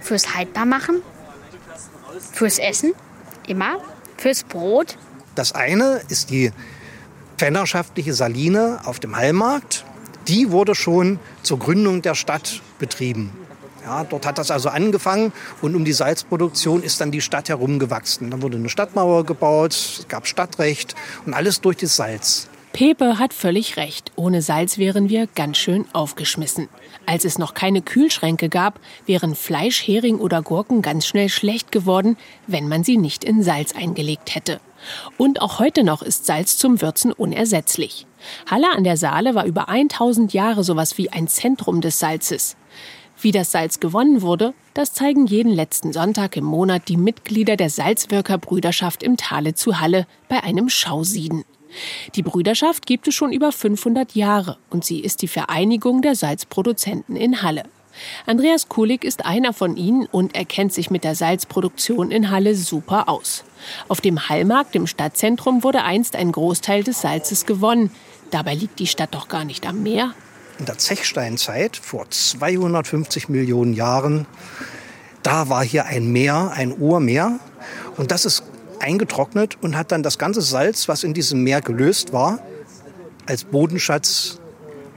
Fürs 0.00 0.34
Haltbarmachen? 0.34 1.02
Fürs 2.32 2.58
Essen? 2.58 2.94
Immer? 3.46 3.78
Fürs 4.16 4.44
Brot? 4.44 4.96
Das 5.34 5.52
eine 5.52 6.00
ist 6.08 6.30
die 6.30 6.52
pfänderschaftliche 7.36 8.14
Saline 8.14 8.80
auf 8.84 9.00
dem 9.00 9.16
Hallmarkt. 9.16 9.84
Die 10.28 10.50
wurde 10.50 10.74
schon 10.74 11.18
zur 11.42 11.58
Gründung 11.58 12.00
der 12.02 12.14
Stadt 12.14 12.62
betrieben. 12.78 13.32
Ja, 13.84 14.04
dort 14.04 14.24
hat 14.24 14.38
das 14.38 14.50
also 14.50 14.70
angefangen 14.70 15.32
und 15.60 15.74
um 15.74 15.84
die 15.84 15.92
Salzproduktion 15.92 16.82
ist 16.82 17.02
dann 17.02 17.10
die 17.10 17.20
Stadt 17.20 17.50
herumgewachsen. 17.50 18.30
Dann 18.30 18.40
wurde 18.40 18.56
eine 18.56 18.70
Stadtmauer 18.70 19.26
gebaut, 19.26 19.72
es 19.72 20.06
gab 20.08 20.26
Stadtrecht 20.26 20.94
und 21.26 21.34
alles 21.34 21.60
durch 21.60 21.76
das 21.76 21.96
Salz. 21.96 22.48
Pepe 22.74 23.20
hat 23.20 23.32
völlig 23.32 23.76
recht. 23.76 24.10
Ohne 24.16 24.42
Salz 24.42 24.78
wären 24.78 25.08
wir 25.08 25.28
ganz 25.28 25.58
schön 25.58 25.86
aufgeschmissen. 25.92 26.68
Als 27.06 27.24
es 27.24 27.38
noch 27.38 27.54
keine 27.54 27.82
Kühlschränke 27.82 28.48
gab, 28.48 28.80
wären 29.06 29.36
Fleisch, 29.36 29.86
Hering 29.86 30.18
oder 30.18 30.42
Gurken 30.42 30.82
ganz 30.82 31.06
schnell 31.06 31.28
schlecht 31.28 31.70
geworden, 31.70 32.16
wenn 32.48 32.66
man 32.66 32.82
sie 32.82 32.96
nicht 32.96 33.22
in 33.22 33.44
Salz 33.44 33.76
eingelegt 33.76 34.34
hätte. 34.34 34.60
Und 35.18 35.40
auch 35.40 35.60
heute 35.60 35.84
noch 35.84 36.02
ist 36.02 36.26
Salz 36.26 36.58
zum 36.58 36.82
Würzen 36.82 37.12
unersetzlich. 37.12 38.08
Halle 38.50 38.72
an 38.74 38.82
der 38.82 38.96
Saale 38.96 39.36
war 39.36 39.44
über 39.44 39.68
1000 39.68 40.32
Jahre 40.32 40.64
sowas 40.64 40.98
wie 40.98 41.12
ein 41.12 41.28
Zentrum 41.28 41.80
des 41.80 42.00
Salzes. 42.00 42.56
Wie 43.20 43.30
das 43.30 43.52
Salz 43.52 43.78
gewonnen 43.78 44.20
wurde, 44.20 44.52
das 44.74 44.92
zeigen 44.92 45.26
jeden 45.28 45.52
letzten 45.52 45.92
Sonntag 45.92 46.36
im 46.36 46.44
Monat 46.44 46.88
die 46.88 46.96
Mitglieder 46.96 47.56
der 47.56 47.70
Salzwirkerbrüderschaft 47.70 49.04
im 49.04 49.16
Tale 49.16 49.54
zu 49.54 49.78
Halle 49.78 50.08
bei 50.28 50.42
einem 50.42 50.68
Schausieden. 50.68 51.44
Die 52.14 52.22
Brüderschaft 52.22 52.86
gibt 52.86 53.08
es 53.08 53.14
schon 53.14 53.32
über 53.32 53.52
500 53.52 54.14
Jahre 54.14 54.58
und 54.70 54.84
sie 54.84 55.00
ist 55.00 55.22
die 55.22 55.28
Vereinigung 55.28 56.02
der 56.02 56.14
Salzproduzenten 56.14 57.16
in 57.16 57.42
Halle. 57.42 57.64
Andreas 58.26 58.68
Kulig 58.68 59.04
ist 59.04 59.24
einer 59.24 59.52
von 59.52 59.76
ihnen 59.76 60.06
und 60.06 60.34
er 60.34 60.44
kennt 60.44 60.72
sich 60.72 60.90
mit 60.90 61.04
der 61.04 61.14
Salzproduktion 61.14 62.10
in 62.10 62.30
Halle 62.30 62.54
super 62.54 63.08
aus. 63.08 63.44
Auf 63.88 64.00
dem 64.00 64.28
Hallmarkt 64.28 64.74
im 64.74 64.86
Stadtzentrum 64.86 65.62
wurde 65.62 65.82
einst 65.82 66.16
ein 66.16 66.32
Großteil 66.32 66.82
des 66.82 67.00
Salzes 67.00 67.46
gewonnen. 67.46 67.90
Dabei 68.30 68.54
liegt 68.54 68.78
die 68.78 68.86
Stadt 68.86 69.14
doch 69.14 69.28
gar 69.28 69.44
nicht 69.44 69.66
am 69.66 69.82
Meer. 69.82 70.14
In 70.58 70.66
der 70.66 70.78
Zechsteinzeit 70.78 71.76
vor 71.76 72.08
250 72.10 73.28
Millionen 73.28 73.74
Jahren, 73.74 74.26
da 75.22 75.48
war 75.48 75.64
hier 75.64 75.86
ein 75.86 76.12
Meer, 76.12 76.52
ein 76.54 76.72
Urmeer 76.72 77.38
und 77.96 78.10
das 78.10 78.24
ist 78.24 78.44
eingetrocknet 78.80 79.62
und 79.62 79.76
hat 79.76 79.92
dann 79.92 80.02
das 80.02 80.18
ganze 80.18 80.40
Salz, 80.40 80.88
was 80.88 81.04
in 81.04 81.14
diesem 81.14 81.42
Meer 81.42 81.60
gelöst 81.60 82.12
war, 82.12 82.40
als 83.26 83.44
Bodenschatz 83.44 84.40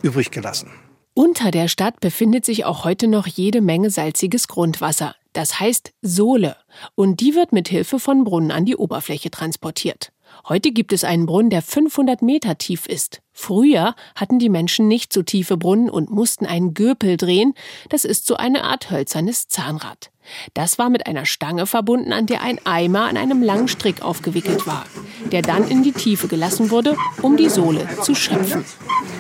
übrig 0.02 0.32
gelassen. 0.32 0.70
Unter 1.14 1.50
der 1.50 1.68
Stadt 1.68 2.00
befindet 2.00 2.46
sich 2.46 2.66
auch 2.66 2.84
heute 2.84 3.08
noch 3.08 3.26
jede 3.26 3.62
Menge 3.62 3.90
salziges 3.90 4.48
Grundwasser. 4.48 5.16
Das 5.34 5.60
heißt 5.60 5.94
Sohle. 6.02 6.58
Und 6.96 7.22
die 7.22 7.36
wird 7.36 7.54
mit 7.54 7.70
Hilfe 7.70 8.00
von 8.00 8.24
Brunnen 8.24 8.52
an 8.52 8.66
die 8.66 8.76
Oberfläche 8.76 9.32
transportiert. 9.32 10.12
Heute 10.48 10.72
gibt 10.72 10.94
es 10.94 11.04
einen 11.04 11.26
Brunnen, 11.26 11.50
der 11.50 11.62
500 11.62 12.22
Meter 12.22 12.58
tief 12.58 12.86
ist. 12.86 13.22
Früher 13.40 13.94
hatten 14.16 14.40
die 14.40 14.50
Menschen 14.50 14.88
nicht 14.88 15.14
so 15.14 15.22
tiefe 15.22 15.58
Brunnen 15.58 15.92
und 15.92 16.10
mussten 16.10 16.48
einen 16.48 16.74
Gürpel 16.74 17.18
drehen. 17.18 17.54
Das 17.88 18.04
ist 18.04 18.26
so 18.26 18.36
eine 18.36 18.64
Art 18.64 18.90
hölzernes 18.90 19.48
Zahnrad. 19.48 20.10
Das 20.56 20.80
war 20.80 20.90
mit 20.90 21.06
einer 21.06 21.28
Stange 21.28 21.68
verbunden, 21.68 22.14
an 22.14 22.26
der 22.26 22.42
ein 22.42 22.60
Eimer 22.66 23.04
an 23.04 23.16
einem 23.16 23.44
langen 23.44 23.68
Strick 23.68 24.02
aufgewickelt 24.02 24.66
war, 24.66 24.88
der 25.32 25.44
dann 25.44 25.70
in 25.70 25.84
die 25.84 25.92
Tiefe 25.92 26.28
gelassen 26.28 26.72
wurde, 26.72 26.98
um 27.22 27.38
die 27.38 27.48
Sohle 27.48 27.88
zu 28.02 28.16
schöpfen. 28.16 28.66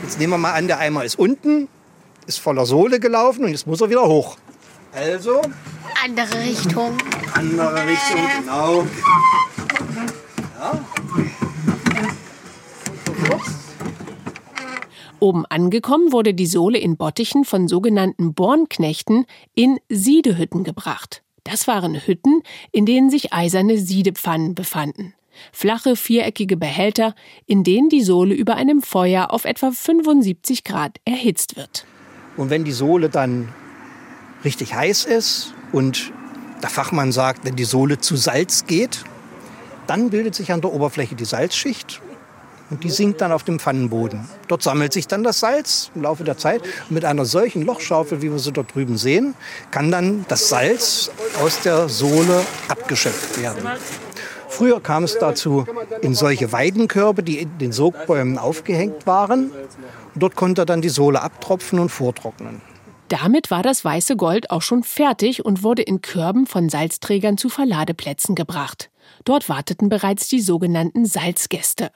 Jetzt 0.02 0.20
nehmen 0.20 0.34
wir 0.34 0.40
mal 0.40 0.54
an, 0.54 0.66
der 0.66 0.80
Eimer 0.80 1.06
ist 1.06 1.20
unten, 1.20 1.68
ist 2.26 2.40
voller 2.40 2.66
Sohle 2.66 3.00
gelaufen 3.00 3.46
und 3.46 3.52
jetzt 3.52 3.68
muss 3.68 3.82
er 3.82 3.92
wieder 3.92 4.08
hoch. 4.08 4.38
Also 4.94 5.42
Andere 6.04 6.42
Richtung. 6.44 6.98
andere 7.36 7.86
Richtung, 7.86 8.22
genau. 8.40 8.88
Oben 15.20 15.46
angekommen 15.46 16.12
wurde 16.12 16.34
die 16.34 16.46
Sohle 16.46 16.78
in 16.78 16.96
Bottichen 16.96 17.44
von 17.44 17.68
sogenannten 17.68 18.34
Bornknechten 18.34 19.26
in 19.56 19.80
Siedehütten 19.90 20.64
gebracht. 20.64 21.24
Das 21.44 21.68
waren 21.68 21.96
Hütten, 21.96 22.44
in 22.72 22.86
denen 22.86 23.10
sich 23.10 23.34
eiserne 23.34 23.78
Siedepfannen 23.78 24.54
befanden. 24.54 25.14
Flache, 25.52 25.96
viereckige 25.96 26.58
Behälter, 26.58 27.16
in 27.46 27.64
denen 27.64 27.90
die 27.90 28.04
Sohle 28.04 28.36
über 28.36 28.56
einem 28.56 28.82
Feuer 28.82 29.32
auf 29.32 29.46
etwa 29.46 29.72
75 29.72 30.64
Grad 30.64 30.98
erhitzt 31.06 31.56
wird. 31.56 31.86
Und 32.36 32.50
wenn 32.50 32.64
die 32.64 32.72
Sohle 32.72 33.10
dann 33.10 33.50
richtig 34.44 34.76
heiß 34.76 35.06
ist 35.06 35.54
und 35.72 36.12
der 36.62 36.70
Fachmann 36.70 37.12
sagt, 37.12 37.46
wenn 37.46 37.56
die 37.56 37.66
Sohle 37.66 38.00
zu 38.00 38.16
Salz 38.16 38.66
geht, 38.66 39.04
dann 39.88 40.10
bildet 40.10 40.36
sich 40.36 40.52
an 40.52 40.62
der 40.62 40.74
Oberfläche 40.74 41.16
die 41.16 41.26
Salzschicht 41.26 42.02
und 42.70 42.84
die 42.84 42.90
sinkt 42.90 43.22
dann 43.22 43.32
auf 43.32 43.44
dem 43.44 43.60
Pfannenboden. 43.60 44.28
Dort 44.48 44.64
sammelt 44.64 44.94
sich 44.94 45.08
dann 45.08 45.24
das 45.24 45.40
Salz 45.40 45.92
im 45.96 46.02
Laufe 46.02 46.24
der 46.24 46.38
Zeit. 46.38 46.62
Und 46.62 46.92
mit 46.92 47.06
einer 47.06 47.26
solchen 47.26 47.62
Lochschaufel, 47.62 48.22
wie 48.22 48.32
wir 48.32 48.40
sie 48.40 48.52
dort 48.52 48.76
drüben 48.76 48.98
sehen, 48.98 49.36
kann 49.72 49.92
dann 49.92 50.26
das 50.28 50.50
Salz 50.50 51.12
aus 51.42 51.62
der 51.62 51.90
Sohle 51.90 52.46
abgeschöpft 52.68 53.42
werden. 53.42 53.68
Früher 54.50 54.82
kam 54.82 55.04
es 55.04 55.18
dazu 55.18 55.66
in 56.02 56.16
solche 56.16 56.52
Weidenkörbe, 56.52 57.24
die 57.24 57.40
in 57.40 57.58
den 57.58 57.72
Sogbäumen 57.72 58.38
aufgehängt 58.38 59.06
waren. 59.06 59.52
Und 60.14 60.24
dort 60.24 60.36
konnte 60.36 60.66
dann 60.66 60.82
die 60.82 60.90
Sohle 60.90 61.22
abtropfen 61.22 61.80
und 61.80 61.90
vortrocknen. 61.90 62.62
Damit 63.08 63.52
war 63.52 63.64
das 63.64 63.86
weiße 63.86 64.18
Gold 64.18 64.52
auch 64.52 64.62
schon 64.62 64.84
fertig 64.84 65.46
und 65.46 65.64
wurde 65.64 65.82
in 65.82 66.02
Körben 66.02 66.46
von 66.46 66.68
Salzträgern 66.68 67.38
zu 67.38 67.48
Verladeplätzen 67.48 68.36
gebracht. 68.36 68.90
Dort 69.26 69.50
warteten 69.50 69.90
bereits 69.90 70.28
die 70.28 70.42
sogenannten 70.42 71.06
Salzgäste. 71.06 71.92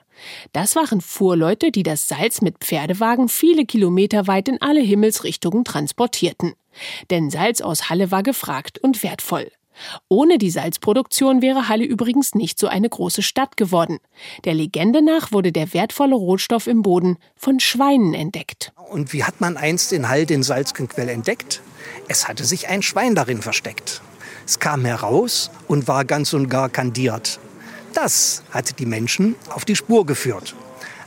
Das 0.53 0.75
waren 0.75 1.01
Fuhrleute, 1.01 1.71
die 1.71 1.83
das 1.83 2.07
Salz 2.07 2.41
mit 2.41 2.59
Pferdewagen 2.59 3.29
viele 3.29 3.65
Kilometer 3.65 4.27
weit 4.27 4.47
in 4.47 4.61
alle 4.61 4.81
Himmelsrichtungen 4.81 5.63
transportierten. 5.63 6.53
Denn 7.09 7.29
Salz 7.29 7.61
aus 7.61 7.89
Halle 7.89 8.11
war 8.11 8.23
gefragt 8.23 8.79
und 8.79 9.03
wertvoll. 9.03 9.51
Ohne 10.09 10.37
die 10.37 10.51
Salzproduktion 10.51 11.41
wäre 11.41 11.67
Halle 11.67 11.85
übrigens 11.85 12.35
nicht 12.35 12.59
so 12.59 12.67
eine 12.67 12.89
große 12.89 13.21
Stadt 13.21 13.57
geworden. 13.57 13.99
Der 14.43 14.53
Legende 14.53 15.01
nach 15.01 15.31
wurde 15.31 15.51
der 15.51 15.73
wertvolle 15.73 16.15
Rohstoff 16.15 16.67
im 16.67 16.81
Boden 16.81 17.17
von 17.35 17.59
Schweinen 17.59 18.13
entdeckt. 18.13 18.73
Und 18.89 19.13
wie 19.13 19.23
hat 19.23 19.41
man 19.41 19.57
einst 19.57 19.93
in 19.93 20.09
Hall 20.09 20.25
den 20.25 20.43
Salzquell 20.43 21.09
entdeckt? 21.09 21.61
Es 22.07 22.27
hatte 22.27 22.45
sich 22.45 22.67
ein 22.67 22.81
Schwein 22.81 23.15
darin 23.15 23.41
versteckt. 23.41 24.01
Es 24.51 24.59
kam 24.59 24.83
heraus 24.83 25.49
und 25.69 25.87
war 25.87 26.03
ganz 26.03 26.33
und 26.33 26.49
gar 26.49 26.67
kandiert. 26.67 27.39
Das 27.93 28.43
hatte 28.51 28.73
die 28.73 28.85
Menschen 28.85 29.35
auf 29.47 29.63
die 29.63 29.77
Spur 29.77 30.05
geführt. 30.05 30.55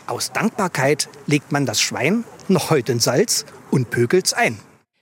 Aus 0.07 0.33
Dankbarkeit 0.33 1.11
legt 1.27 1.53
man 1.53 1.67
das 1.67 1.79
Schwein 1.79 2.25
noch 2.49 2.71
heute 2.71 2.93
in 2.93 3.01
Salz 3.01 3.45
und 3.71 3.91
pökelt's 3.91 4.33
ein. 4.33 4.59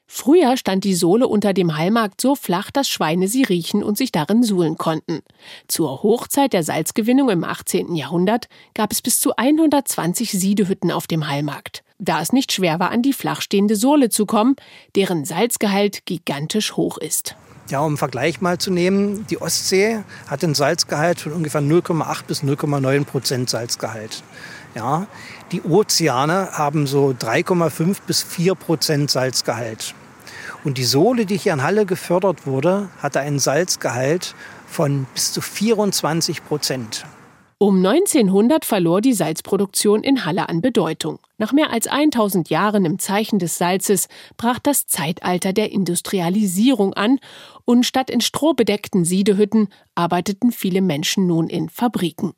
Früher 0.08 0.56
stand 0.56 0.82
die 0.82 0.96
Sohle 0.96 1.28
unter 1.28 1.52
dem 1.52 1.76
Hallmarkt 1.76 2.20
so 2.20 2.34
flach, 2.34 2.72
dass 2.72 2.88
Schweine 2.88 3.28
sie 3.28 3.44
riechen 3.44 3.84
und 3.84 3.96
sich 3.96 4.10
darin 4.10 4.42
suhlen 4.42 4.76
konnten. 4.76 5.20
Zur 5.68 6.02
Hochzeit 6.02 6.52
der 6.52 6.64
Salzgewinnung 6.64 7.30
im 7.30 7.44
18. 7.44 7.94
Jahrhundert 7.94 8.48
gab 8.74 8.90
es 8.90 9.02
bis 9.02 9.20
zu 9.20 9.36
120 9.36 10.32
Siedehütten 10.32 10.90
auf 10.90 11.06
dem 11.06 11.28
Hallmarkt. 11.28 11.84
Da 12.00 12.20
es 12.20 12.32
nicht 12.32 12.50
schwer 12.50 12.80
war, 12.80 12.90
an 12.90 13.02
die 13.02 13.12
flachstehende 13.12 13.76
Sohle 13.76 14.08
zu 14.08 14.26
kommen, 14.26 14.56
deren 14.96 15.24
Salzgehalt 15.24 16.06
gigantisch 16.06 16.72
hoch 16.72 16.98
ist. 16.98 17.36
Ja, 17.68 17.80
um 17.80 17.88
einen 17.88 17.96
Vergleich 17.96 18.40
mal 18.40 18.58
zu 18.58 18.70
nehmen, 18.70 19.26
die 19.28 19.40
Ostsee 19.40 20.00
hat 20.26 20.42
einen 20.42 20.54
Salzgehalt 20.54 21.20
von 21.20 21.32
ungefähr 21.32 21.60
0,8 21.60 22.24
bis 22.26 22.42
0,9 22.42 23.04
Prozent 23.04 23.50
Salzgehalt. 23.50 24.22
Ja, 24.74 25.06
die 25.52 25.62
Ozeane 25.62 26.50
haben 26.52 26.86
so 26.86 27.14
3,5 27.18 27.98
bis 28.06 28.22
4 28.22 28.54
Prozent 28.54 29.10
Salzgehalt. 29.10 29.94
Und 30.64 30.78
die 30.78 30.84
Sohle, 30.84 31.26
die 31.26 31.36
hier 31.36 31.52
in 31.52 31.62
Halle 31.62 31.86
gefördert 31.86 32.46
wurde, 32.46 32.88
hatte 33.00 33.20
einen 33.20 33.38
Salzgehalt 33.38 34.34
von 34.66 35.06
bis 35.14 35.32
zu 35.32 35.40
24 35.40 36.44
Prozent. 36.44 37.04
Um 37.62 37.76
1900 37.76 38.64
verlor 38.64 39.00
die 39.00 39.12
Salzproduktion 39.12 40.02
in 40.02 40.24
Halle 40.24 40.48
an 40.48 40.62
Bedeutung. 40.62 41.20
Nach 41.38 41.52
mehr 41.52 41.70
als 41.70 41.86
1000 41.86 42.50
Jahren 42.50 42.84
im 42.84 42.98
Zeichen 42.98 43.38
des 43.38 43.56
Salzes 43.56 44.08
brach 44.36 44.58
das 44.58 44.88
Zeitalter 44.88 45.52
der 45.52 45.70
Industrialisierung 45.70 46.92
an 46.94 47.20
und 47.64 47.86
statt 47.86 48.10
in 48.10 48.20
strohbedeckten 48.20 49.04
Siedehütten 49.04 49.68
arbeiteten 49.94 50.50
viele 50.50 50.82
Menschen 50.82 51.28
nun 51.28 51.46
in 51.46 51.68
Fabriken. 51.68 52.32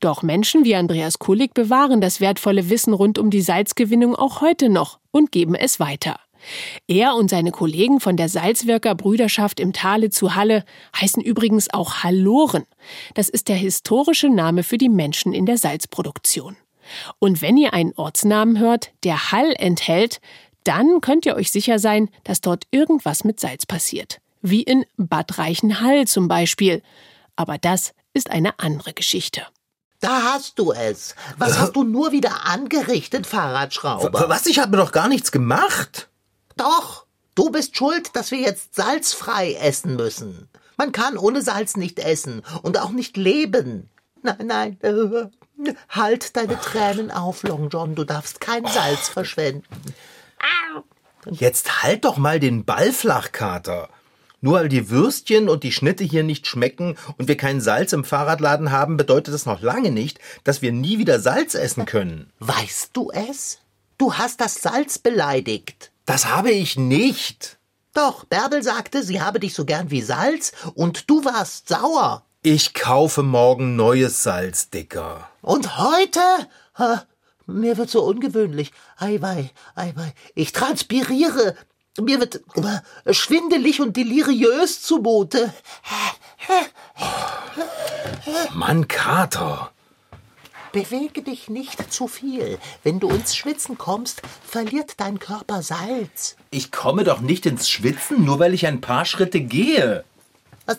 Doch 0.00 0.22
Menschen 0.22 0.66
wie 0.66 0.74
Andreas 0.74 1.18
Kulig 1.18 1.54
bewahren 1.54 2.02
das 2.02 2.20
wertvolle 2.20 2.68
Wissen 2.68 2.92
rund 2.92 3.18
um 3.18 3.30
die 3.30 3.40
Salzgewinnung 3.40 4.14
auch 4.14 4.42
heute 4.42 4.68
noch 4.68 4.98
und 5.10 5.32
geben 5.32 5.54
es 5.54 5.80
weiter. 5.80 6.20
Er 6.86 7.14
und 7.14 7.30
seine 7.30 7.50
Kollegen 7.50 8.00
von 8.00 8.16
der 8.16 8.28
Salzwirker 8.28 8.94
Brüderschaft 8.94 9.60
im 9.60 9.72
Tale 9.72 10.10
zu 10.10 10.34
Halle 10.34 10.64
heißen 10.98 11.22
übrigens 11.22 11.72
auch 11.72 12.02
Halloren. 12.02 12.64
Das 13.14 13.28
ist 13.28 13.48
der 13.48 13.56
historische 13.56 14.28
Name 14.28 14.62
für 14.62 14.78
die 14.78 14.88
Menschen 14.88 15.32
in 15.32 15.46
der 15.46 15.58
Salzproduktion. 15.58 16.56
Und 17.18 17.42
wenn 17.42 17.56
ihr 17.56 17.74
einen 17.74 17.92
Ortsnamen 17.94 18.58
hört, 18.58 18.92
der 19.04 19.32
Hall 19.32 19.52
enthält, 19.58 20.20
dann 20.64 21.00
könnt 21.00 21.26
ihr 21.26 21.36
euch 21.36 21.50
sicher 21.50 21.78
sein, 21.78 22.10
dass 22.24 22.40
dort 22.40 22.64
irgendwas 22.70 23.24
mit 23.24 23.40
Salz 23.40 23.66
passiert. 23.66 24.20
Wie 24.42 24.62
in 24.62 24.84
Bad 24.96 25.38
Reichenhall 25.38 26.06
zum 26.06 26.28
Beispiel. 26.28 26.82
Aber 27.36 27.58
das 27.58 27.92
ist 28.14 28.30
eine 28.30 28.58
andere 28.58 28.92
Geschichte. 28.92 29.46
Da 30.00 30.22
hast 30.22 30.58
du 30.58 30.72
es. 30.72 31.16
Was 31.38 31.58
hast 31.58 31.74
du 31.74 31.82
nur 31.82 32.12
wieder 32.12 32.46
angerichtet, 32.46 33.26
Fahrradschrauber? 33.26 34.28
Was? 34.28 34.46
Ich 34.46 34.60
habe 34.60 34.76
doch 34.76 34.92
gar 34.92 35.08
nichts 35.08 35.32
gemacht. 35.32 36.08
Doch, 36.58 37.06
du 37.34 37.50
bist 37.50 37.76
schuld, 37.76 38.14
dass 38.14 38.30
wir 38.30 38.38
jetzt 38.38 38.74
salzfrei 38.74 39.54
essen 39.54 39.96
müssen. 39.96 40.48
Man 40.76 40.92
kann 40.92 41.16
ohne 41.16 41.40
Salz 41.40 41.76
nicht 41.76 41.98
essen 41.98 42.42
und 42.62 42.78
auch 42.78 42.90
nicht 42.90 43.16
leben. 43.16 43.88
Nein, 44.22 44.46
nein, 44.46 44.78
äh, 44.82 45.72
halt 45.88 46.36
deine 46.36 46.60
Tränen 46.60 47.10
auf, 47.10 47.42
Long 47.42 47.68
John. 47.70 47.94
Du 47.94 48.04
darfst 48.04 48.40
kein 48.40 48.66
Salz 48.66 49.08
verschwenden. 49.08 49.64
Jetzt 51.30 51.82
halt 51.82 52.04
doch 52.04 52.16
mal 52.16 52.40
den 52.40 52.64
Ball 52.64 52.92
flach, 52.92 53.32
Kater. 53.32 53.88
Nur 54.40 54.54
weil 54.54 54.68
die 54.68 54.88
Würstchen 54.88 55.48
und 55.48 55.64
die 55.64 55.72
Schnitte 55.72 56.04
hier 56.04 56.22
nicht 56.22 56.46
schmecken 56.46 56.96
und 57.16 57.26
wir 57.26 57.36
kein 57.36 57.60
Salz 57.60 57.92
im 57.92 58.04
Fahrradladen 58.04 58.70
haben, 58.70 58.96
bedeutet 58.96 59.34
das 59.34 59.46
noch 59.46 59.60
lange 59.62 59.90
nicht, 59.90 60.20
dass 60.44 60.62
wir 60.62 60.72
nie 60.72 60.98
wieder 60.98 61.18
Salz 61.18 61.54
essen 61.54 61.86
können. 61.86 62.32
Weißt 62.38 62.90
du 62.92 63.10
es? 63.10 63.58
Du 63.98 64.14
hast 64.14 64.40
das 64.40 64.54
Salz 64.62 64.98
beleidigt. 64.98 65.90
Das 66.08 66.24
habe 66.24 66.50
ich 66.50 66.78
nicht. 66.78 67.58
Doch, 67.92 68.24
Bärbel 68.24 68.62
sagte, 68.62 69.02
sie 69.02 69.20
habe 69.20 69.40
dich 69.40 69.52
so 69.52 69.66
gern 69.66 69.90
wie 69.90 70.00
Salz 70.00 70.52
und 70.72 71.10
du 71.10 71.22
warst 71.26 71.68
sauer. 71.68 72.24
Ich 72.40 72.72
kaufe 72.72 73.22
morgen 73.22 73.76
neues 73.76 74.22
Salz, 74.22 74.70
Dicker. 74.70 75.28
Und 75.42 75.76
heute? 75.76 76.20
Ha, 76.78 77.04
mir 77.44 77.76
wird 77.76 77.90
so 77.90 78.04
ungewöhnlich. 78.04 78.72
Eiwei, 78.96 79.50
eiwei. 79.74 80.14
Ich 80.34 80.52
transpiriere. 80.52 81.54
Mir 82.00 82.20
wird 82.20 82.40
äh, 82.54 83.12
schwindelig 83.12 83.82
und 83.82 83.94
deliriös 83.94 84.80
zumute. 84.80 85.52
Mann, 88.54 88.88
Kater. 88.88 89.72
Bewege 90.72 91.22
dich 91.22 91.48
nicht 91.48 91.92
zu 91.92 92.08
viel. 92.08 92.58
Wenn 92.82 93.00
du 93.00 93.08
ins 93.10 93.36
Schwitzen 93.36 93.78
kommst, 93.78 94.22
verliert 94.46 94.94
dein 94.98 95.18
Körper 95.18 95.62
Salz. 95.62 96.36
Ich 96.50 96.70
komme 96.70 97.04
doch 97.04 97.20
nicht 97.20 97.46
ins 97.46 97.68
Schwitzen, 97.68 98.24
nur 98.24 98.38
weil 98.38 98.54
ich 98.54 98.66
ein 98.66 98.80
paar 98.80 99.04
Schritte 99.04 99.40
gehe. 99.40 100.04
Was, 100.66 100.78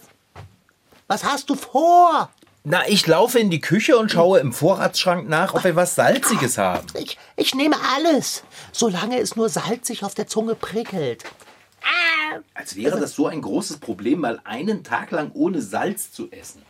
was 1.07 1.23
hast 1.23 1.49
du 1.49 1.55
vor? 1.55 2.29
Na, 2.63 2.87
ich 2.87 3.07
laufe 3.07 3.39
in 3.39 3.49
die 3.49 3.61
Küche 3.61 3.97
und 3.97 4.11
schaue 4.11 4.39
im 4.39 4.53
Vorratsschrank 4.53 5.27
nach, 5.29 5.53
ob 5.53 5.63
wir 5.63 5.75
was 5.75 5.95
Salziges 5.95 6.57
haben. 6.57 6.85
Ich, 6.93 7.17
ich 7.35 7.55
nehme 7.55 7.77
alles, 7.95 8.43
solange 8.71 9.17
es 9.19 9.35
nur 9.35 9.49
salzig 9.49 10.03
auf 10.03 10.13
der 10.13 10.27
Zunge 10.27 10.55
prickelt. 10.55 11.23
Als 12.53 12.75
wäre 12.75 12.99
das 12.99 13.15
so 13.15 13.27
ein 13.27 13.41
großes 13.41 13.77
Problem, 13.77 14.19
mal 14.19 14.41
einen 14.43 14.83
Tag 14.83 15.11
lang 15.11 15.31
ohne 15.33 15.61
Salz 15.61 16.11
zu 16.11 16.29
essen. 16.31 16.61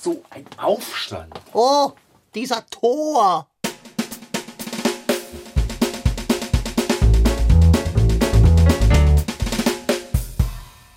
So 0.00 0.24
ein 0.30 0.46
Aufstand. 0.56 1.32
Oh, 1.52 1.92
dieser 2.34 2.66
Tor! 2.66 3.46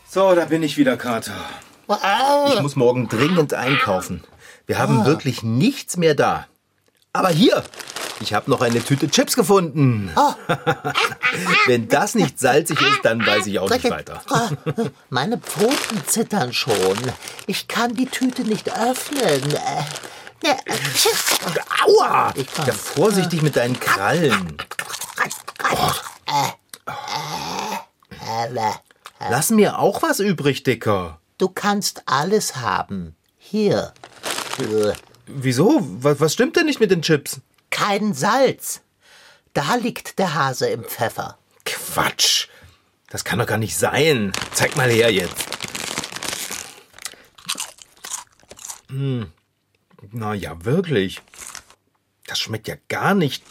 So, 0.10 0.34
da 0.34 0.46
bin 0.46 0.64
ich 0.64 0.78
wieder, 0.78 0.98
Kater. 0.98 1.36
Ich 2.52 2.62
muss 2.62 2.76
morgen 2.76 3.08
dringend 3.08 3.54
einkaufen. 3.54 4.24
Wir 4.66 4.80
haben 4.80 5.02
ah. 5.02 5.06
wirklich 5.06 5.44
nichts 5.44 5.96
mehr 5.96 6.16
da. 6.16 6.48
Aber 7.14 7.30
hier, 7.30 7.64
ich 8.20 8.34
habe 8.34 8.50
noch 8.50 8.62
eine 8.62 8.84
Tüte 8.84 9.08
Chips 9.08 9.36
gefunden. 9.36 10.12
Oh. 10.16 10.34
Wenn 11.68 11.88
das 11.88 12.16
nicht 12.16 12.40
salzig 12.40 12.82
ist, 12.82 13.02
dann 13.04 13.24
weiß 13.24 13.46
ich 13.46 13.60
auch 13.60 13.70
nicht 13.70 13.88
weiter. 13.92 14.24
Ah, 14.32 14.50
meine 15.12 15.38
Pfoten 15.38 16.02
zittern 16.08 16.52
schon. 16.52 16.98
Ich 17.46 17.68
kann 17.68 17.94
die 17.94 18.08
Tüte 18.08 18.42
nicht 18.42 18.72
öffnen. 18.72 19.54
Aua! 21.86 22.34
Ja, 22.66 22.74
vorsichtig 22.74 23.42
mit 23.42 23.56
deinen 23.56 23.80
Krallen. 23.80 24.58
Lass 29.30 29.50
mir 29.50 29.80
auch 29.80 30.02
was 30.02 30.20
übrig, 30.20 30.64
Dicker. 30.64 31.20
Du 31.38 31.50
kannst 31.50 32.04
alles 32.06 32.58
haben. 32.58 33.16
Hier. 33.38 33.94
Wieso? 35.26 35.80
Was, 35.82 36.20
was 36.20 36.34
stimmt 36.34 36.56
denn 36.56 36.66
nicht 36.66 36.80
mit 36.80 36.92
den 36.92 37.02
Chips? 37.02 37.42
Kein 37.70 38.14
Salz. 38.14 38.82
Da 39.54 39.76
liegt 39.76 40.20
der 40.20 40.36
Hase 40.36 40.70
im 40.70 40.84
Pfeffer. 40.84 41.38
Quatsch. 41.66 42.48
Das 43.10 43.24
kann 43.24 43.40
doch 43.40 43.46
gar 43.46 43.58
nicht 43.58 43.78
sein. 43.78 44.32
Zeig 44.54 44.76
mal 44.76 44.90
her 44.90 45.12
jetzt. 45.12 45.36
Hm. 48.90 49.32
Na 50.12 50.34
ja, 50.34 50.64
wirklich. 50.66 51.22
Das 52.28 52.40
schmeckt 52.40 52.68
ja 52.68 52.76
gar 52.88 53.16
nicht 53.16 53.44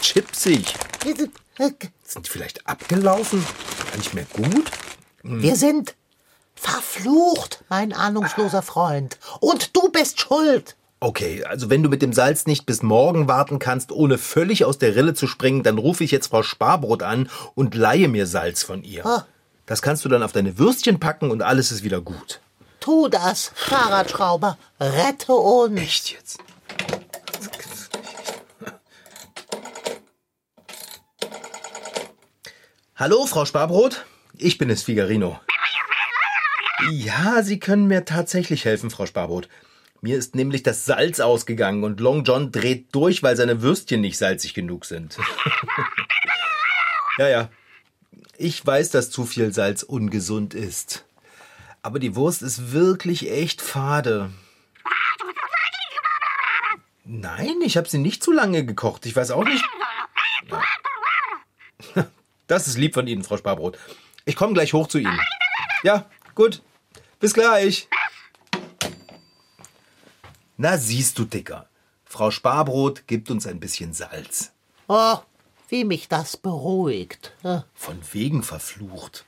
chipsig. 0.00 0.74
Sind 2.04 2.26
die 2.26 2.30
vielleicht 2.30 2.66
abgelaufen? 2.66 3.44
Gar 3.90 3.96
nicht 3.96 4.14
mehr 4.14 4.26
gut? 4.32 4.70
Wir 5.22 5.56
sind 5.56 5.94
verflucht, 6.54 7.64
mein 7.68 7.92
ahnungsloser 7.92 8.62
Freund. 8.62 9.18
Und 9.40 9.76
du 9.76 9.88
bist 9.90 10.20
schuld. 10.20 10.76
Okay, 11.00 11.44
also 11.44 11.70
wenn 11.70 11.84
du 11.84 11.88
mit 11.88 12.02
dem 12.02 12.12
Salz 12.12 12.46
nicht 12.46 12.66
bis 12.66 12.82
morgen 12.82 13.28
warten 13.28 13.60
kannst, 13.60 13.92
ohne 13.92 14.18
völlig 14.18 14.64
aus 14.64 14.78
der 14.78 14.96
Rille 14.96 15.14
zu 15.14 15.28
springen, 15.28 15.62
dann 15.62 15.78
rufe 15.78 16.02
ich 16.02 16.10
jetzt 16.10 16.28
Frau 16.28 16.42
Sparbrot 16.42 17.04
an 17.04 17.28
und 17.54 17.76
leihe 17.76 18.08
mir 18.08 18.26
Salz 18.26 18.64
von 18.64 18.82
ihr. 18.82 19.06
Ah. 19.06 19.26
Das 19.66 19.80
kannst 19.80 20.04
du 20.04 20.08
dann 20.08 20.24
auf 20.24 20.32
deine 20.32 20.58
Würstchen 20.58 20.98
packen 20.98 21.30
und 21.30 21.42
alles 21.42 21.70
ist 21.70 21.84
wieder 21.84 22.00
gut. 22.00 22.40
Tu 22.88 23.08
das, 23.10 23.52
Fahrradschrauber. 23.54 24.56
Rette 24.80 25.34
uns. 25.34 25.78
Echt 25.78 26.10
jetzt? 26.10 26.38
Hallo, 32.96 33.26
Frau 33.26 33.44
Sparbrot. 33.44 34.06
Ich 34.38 34.56
bin 34.56 34.70
es, 34.70 34.84
Figarino. 34.84 35.38
Ja, 36.90 37.42
Sie 37.42 37.60
können 37.60 37.88
mir 37.88 38.06
tatsächlich 38.06 38.64
helfen, 38.64 38.88
Frau 38.88 39.04
Sparbrot. 39.04 39.50
Mir 40.00 40.16
ist 40.16 40.34
nämlich 40.34 40.62
das 40.62 40.86
Salz 40.86 41.20
ausgegangen 41.20 41.84
und 41.84 42.00
Long 42.00 42.24
John 42.24 42.52
dreht 42.52 42.94
durch, 42.94 43.22
weil 43.22 43.36
seine 43.36 43.60
Würstchen 43.60 44.00
nicht 44.00 44.16
salzig 44.16 44.54
genug 44.54 44.86
sind. 44.86 45.18
ja, 47.18 47.28
ja. 47.28 47.50
Ich 48.38 48.64
weiß, 48.64 48.88
dass 48.88 49.10
zu 49.10 49.26
viel 49.26 49.52
Salz 49.52 49.82
ungesund 49.82 50.54
ist. 50.54 51.04
Aber 51.82 51.98
die 51.98 52.16
Wurst 52.16 52.42
ist 52.42 52.72
wirklich 52.72 53.30
echt 53.30 53.62
fade. 53.62 54.30
Nein, 57.04 57.56
ich 57.64 57.76
habe 57.76 57.88
sie 57.88 57.98
nicht 57.98 58.22
zu 58.22 58.32
lange 58.32 58.64
gekocht. 58.64 59.06
Ich 59.06 59.16
weiß 59.16 59.30
auch 59.30 59.44
nicht. 59.44 59.64
Das 62.46 62.66
ist 62.66 62.78
lieb 62.78 62.94
von 62.94 63.06
Ihnen, 63.06 63.24
Frau 63.24 63.36
Sparbrot. 63.36 63.78
Ich 64.24 64.34
komme 64.34 64.54
gleich 64.54 64.72
hoch 64.72 64.88
zu 64.88 64.96
Ihnen. 64.96 65.20
Ja, 65.82 66.06
gut. 66.34 66.62
Bis 67.20 67.34
gleich. 67.34 67.88
Na, 70.56 70.78
siehst 70.78 71.18
du, 71.18 71.26
Dicker. 71.26 71.68
Frau 72.06 72.30
Sparbrot 72.30 73.06
gibt 73.06 73.30
uns 73.30 73.46
ein 73.46 73.60
bisschen 73.60 73.92
Salz. 73.92 74.52
Oh, 74.86 75.18
wie 75.68 75.84
mich 75.84 76.08
das 76.08 76.38
beruhigt. 76.38 77.34
Von 77.74 78.00
wegen 78.12 78.42
verflucht. 78.42 79.26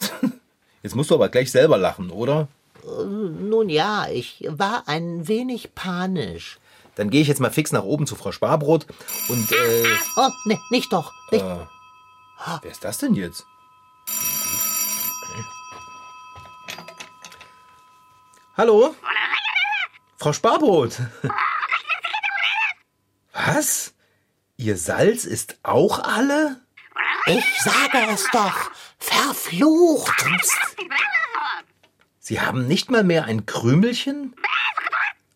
Jetzt 0.82 0.94
musst 0.94 1.10
du 1.10 1.14
aber 1.14 1.28
gleich 1.28 1.50
selber 1.50 1.78
lachen, 1.78 2.10
oder? 2.10 2.48
Nun 2.84 3.68
ja, 3.68 4.08
ich 4.08 4.44
war 4.48 4.84
ein 4.86 5.26
wenig 5.28 5.74
panisch. 5.74 6.58
Dann 6.94 7.10
gehe 7.10 7.22
ich 7.22 7.28
jetzt 7.28 7.40
mal 7.40 7.50
fix 7.50 7.72
nach 7.72 7.82
oben 7.84 8.06
zu 8.06 8.16
Frau 8.16 8.32
Sparbrot 8.32 8.86
und 9.28 9.52
äh, 9.52 9.84
Oh, 10.16 10.28
ne, 10.46 10.58
nicht 10.70 10.92
doch. 10.92 11.12
Nicht. 11.30 11.44
wer 11.44 12.70
ist 12.70 12.84
das 12.84 12.98
denn 12.98 13.14
jetzt? 13.14 13.44
Hallo? 18.56 18.94
Frau 20.16 20.32
Sparbrot. 20.32 20.96
Was? 23.32 23.94
Ihr 24.56 24.76
Salz 24.76 25.24
ist 25.24 25.58
auch 25.62 26.00
alle? 26.00 26.60
Ich 27.28 27.62
sage 27.62 28.10
es 28.12 28.26
doch. 28.32 28.70
Verflucht. 28.98 30.24
Sie 32.18 32.40
haben 32.40 32.66
nicht 32.66 32.90
mal 32.90 33.04
mehr 33.04 33.24
ein 33.24 33.46
Krümelchen? 33.46 34.34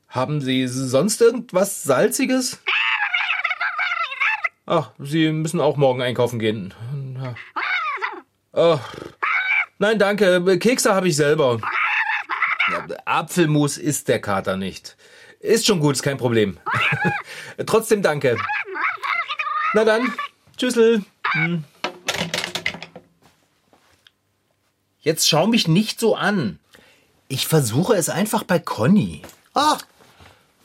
Haben 0.08 0.40
Sie 0.40 0.66
sonst 0.66 1.20
irgendwas 1.20 1.82
Salziges? 1.82 2.62
Ach, 4.66 4.90
Sie 4.98 5.30
müssen 5.32 5.60
auch 5.60 5.76
morgen 5.76 6.02
einkaufen 6.02 6.38
gehen. 6.38 6.74
Oh. 8.52 8.78
Nein, 9.78 9.98
danke. 9.98 10.58
Kekse 10.58 10.94
habe 10.94 11.08
ich 11.08 11.16
selber. 11.16 11.60
Apfelmus 13.04 13.78
isst 13.78 14.08
der 14.08 14.20
Kater 14.20 14.56
nicht. 14.56 14.96
Ist 15.40 15.66
schon 15.66 15.80
gut, 15.80 15.96
ist 15.96 16.02
kein 16.02 16.18
Problem. 16.18 16.58
Trotzdem 17.66 18.02
danke. 18.02 18.36
Na 19.74 19.84
dann, 19.84 20.12
tschüssel. 20.56 21.04
Hm. 21.32 21.64
Jetzt 25.02 25.28
schau 25.28 25.48
mich 25.48 25.66
nicht 25.66 25.98
so 25.98 26.14
an. 26.14 26.60
Ich 27.26 27.48
versuche 27.48 27.94
es 27.94 28.08
einfach 28.08 28.44
bei 28.44 28.60
Conny. 28.60 29.22
Oh, 29.52 29.76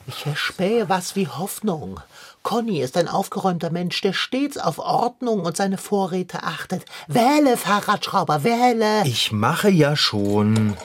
ich 0.06 0.26
erspähe 0.26 0.88
was 0.88 1.16
wie 1.16 1.26
Hoffnung. 1.26 2.00
Conny 2.44 2.80
ist 2.80 2.96
ein 2.96 3.08
aufgeräumter 3.08 3.70
Mensch, 3.70 4.00
der 4.00 4.12
stets 4.12 4.56
auf 4.56 4.78
Ordnung 4.78 5.40
und 5.40 5.56
seine 5.56 5.76
Vorräte 5.76 6.44
achtet. 6.44 6.84
Wähle, 7.08 7.56
Fahrradschrauber, 7.56 8.44
wähle. 8.44 9.04
Ich 9.06 9.32
mache 9.32 9.70
ja 9.70 9.96
schon. 9.96 10.76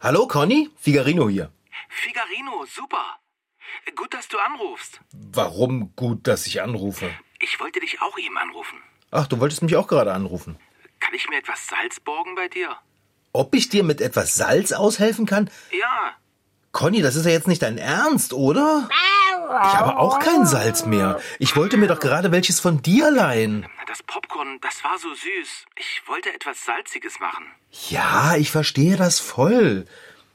Hallo 0.00 0.26
Conny, 0.26 0.70
Figarino 0.76 1.28
hier. 1.28 1.52
Figarino, 1.88 2.66
super. 2.66 3.04
Gut, 3.94 4.12
dass 4.12 4.26
du 4.26 4.38
anrufst. 4.38 5.00
Warum 5.12 5.94
gut, 5.94 6.26
dass 6.26 6.46
ich 6.48 6.62
anrufe? 6.62 7.10
Ich 7.42 7.58
wollte 7.60 7.80
dich 7.80 8.00
auch 8.00 8.16
eben 8.18 8.38
anrufen. 8.38 8.78
Ach, 9.10 9.26
du 9.26 9.38
wolltest 9.40 9.62
mich 9.62 9.76
auch 9.76 9.88
gerade 9.88 10.12
anrufen. 10.14 10.56
Kann 11.00 11.12
ich 11.12 11.28
mir 11.28 11.38
etwas 11.38 11.66
Salz 11.66 11.98
borgen 12.00 12.36
bei 12.36 12.48
dir? 12.48 12.76
Ob 13.32 13.54
ich 13.54 13.68
dir 13.68 13.82
mit 13.82 14.00
etwas 14.00 14.36
Salz 14.36 14.72
aushelfen 14.72 15.26
kann? 15.26 15.50
Ja. 15.72 16.14
Conny, 16.70 17.02
das 17.02 17.16
ist 17.16 17.26
ja 17.26 17.32
jetzt 17.32 17.48
nicht 17.48 17.62
dein 17.62 17.78
Ernst, 17.78 18.32
oder? 18.32 18.88
Ich 18.88 19.74
habe 19.74 19.98
auch 19.98 20.20
kein 20.20 20.46
Salz 20.46 20.86
mehr. 20.86 21.20
Ich 21.38 21.56
wollte 21.56 21.76
mir 21.76 21.88
doch 21.88 21.98
gerade 21.98 22.30
welches 22.32 22.60
von 22.60 22.80
dir 22.80 23.10
leihen. 23.10 23.66
Das 23.86 24.02
Popcorn, 24.04 24.58
das 24.62 24.82
war 24.84 24.98
so 24.98 25.12
süß. 25.12 25.66
Ich 25.76 26.02
wollte 26.06 26.32
etwas 26.32 26.64
Salziges 26.64 27.18
machen. 27.20 27.44
Ja, 27.90 28.36
ich 28.36 28.50
verstehe 28.50 28.96
das 28.96 29.18
voll. 29.18 29.86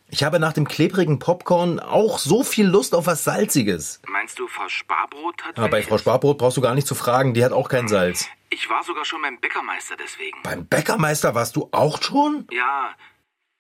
Ich 0.09 0.23
habe 0.23 0.39
nach 0.39 0.53
dem 0.53 0.67
klebrigen 0.67 1.19
Popcorn 1.19 1.79
auch 1.79 2.17
so 2.17 2.43
viel 2.43 2.65
Lust 2.65 2.95
auf 2.95 3.07
was 3.07 3.25
Salziges. 3.25 4.01
Meinst 4.07 4.39
du, 4.39 4.47
Frau 4.47 4.69
Sparbrot 4.69 5.43
hat 5.43 5.57
Aber 5.57 5.69
bei? 5.69 5.83
Frau 5.83 5.97
Sparbrot 5.97 6.37
brauchst 6.37 6.55
du 6.55 6.61
gar 6.61 6.75
nicht 6.75 6.87
zu 6.87 6.95
fragen, 6.95 7.33
die 7.33 7.43
hat 7.43 7.51
auch 7.51 7.67
kein 7.67 7.87
Salz. 7.89 8.27
Ich 8.49 8.69
war 8.69 8.83
sogar 8.83 9.03
schon 9.03 9.21
beim 9.21 9.39
Bäckermeister 9.39 9.95
deswegen. 9.97 10.37
Beim 10.43 10.65
Bäckermeister 10.65 11.35
warst 11.35 11.57
du 11.57 11.67
auch 11.71 12.01
schon? 12.01 12.47
Ja, 12.51 12.95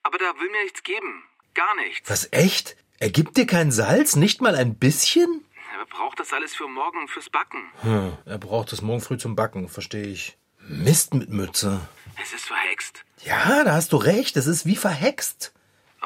aber 0.03 0.17
da 0.17 0.25
will 0.39 0.49
mir 0.49 0.63
nichts 0.63 0.83
geben. 0.83 1.23
Gar 1.53 1.75
nichts. 1.85 2.09
Was 2.09 2.31
echt? 2.31 2.77
Er 2.99 3.09
gibt 3.09 3.35
dir 3.35 3.45
kein 3.45 3.71
Salz? 3.71 4.15
Nicht 4.15 4.41
mal 4.41 4.55
ein 4.55 4.75
bisschen? 4.75 5.43
Er 5.77 5.85
braucht 5.85 6.19
das 6.19 6.31
alles 6.31 6.55
für 6.55 6.67
morgen, 6.67 7.09
fürs 7.09 7.29
Backen. 7.29 7.59
Hm, 7.81 8.13
er 8.25 8.37
braucht 8.37 8.71
es 8.71 8.81
morgen 8.81 9.01
früh 9.01 9.17
zum 9.17 9.35
Backen, 9.35 9.67
verstehe 9.67 10.07
ich. 10.07 10.37
Mist 10.59 11.13
mit 11.13 11.29
Mütze. 11.29 11.81
Es 12.21 12.33
ist 12.33 12.45
verhext. 12.45 13.03
Ja, 13.25 13.63
da 13.65 13.73
hast 13.73 13.91
du 13.91 13.97
recht, 13.97 14.37
es 14.37 14.47
ist 14.47 14.65
wie 14.65 14.75
verhext. 14.77 15.53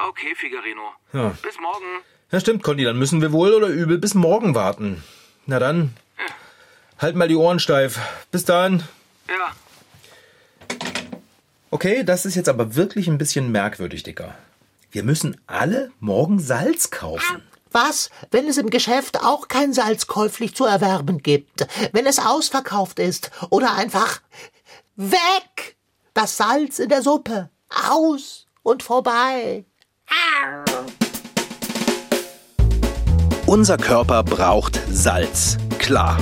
Okay, 0.08 0.34
Figarino. 0.34 0.82
Ja. 1.12 1.36
Bis 1.42 1.58
morgen. 1.60 1.86
Ja, 2.30 2.40
stimmt, 2.40 2.62
Conny, 2.62 2.84
dann 2.84 2.98
müssen 2.98 3.20
wir 3.20 3.32
wohl 3.32 3.52
oder 3.52 3.68
übel 3.68 3.98
bis 3.98 4.14
morgen 4.14 4.54
warten. 4.54 5.02
Na 5.46 5.58
dann, 5.58 5.94
halt 6.98 7.16
mal 7.16 7.28
die 7.28 7.36
Ohren 7.36 7.58
steif. 7.58 7.98
Bis 8.30 8.44
dann. 8.44 8.82
Ja. 9.28 9.54
Okay, 11.70 12.04
das 12.04 12.26
ist 12.26 12.34
jetzt 12.34 12.48
aber 12.48 12.74
wirklich 12.74 13.08
ein 13.08 13.18
bisschen 13.18 13.52
merkwürdig, 13.52 14.02
Dicker. 14.02 14.34
Wir 14.90 15.02
müssen 15.02 15.40
alle 15.46 15.90
morgen 16.00 16.38
Salz 16.38 16.90
kaufen. 16.90 17.42
Was, 17.70 18.10
wenn 18.30 18.46
es 18.46 18.58
im 18.58 18.68
Geschäft 18.68 19.22
auch 19.22 19.48
kein 19.48 19.72
Salz 19.72 20.06
käuflich 20.06 20.54
zu 20.54 20.64
erwerben 20.64 21.22
gibt? 21.22 21.66
Wenn 21.92 22.06
es 22.06 22.18
ausverkauft 22.18 22.98
ist? 22.98 23.30
Oder 23.50 23.74
einfach 23.74 24.20
Weg! 24.96 25.76
Das 26.12 26.36
Salz 26.36 26.78
in 26.78 26.90
der 26.90 27.02
Suppe. 27.02 27.48
Aus 27.88 28.46
und 28.62 28.82
vorbei. 28.82 29.64
Unser 33.46 33.76
Körper 33.76 34.22
braucht 34.22 34.80
Salz. 34.90 35.58
Klar. 35.78 36.18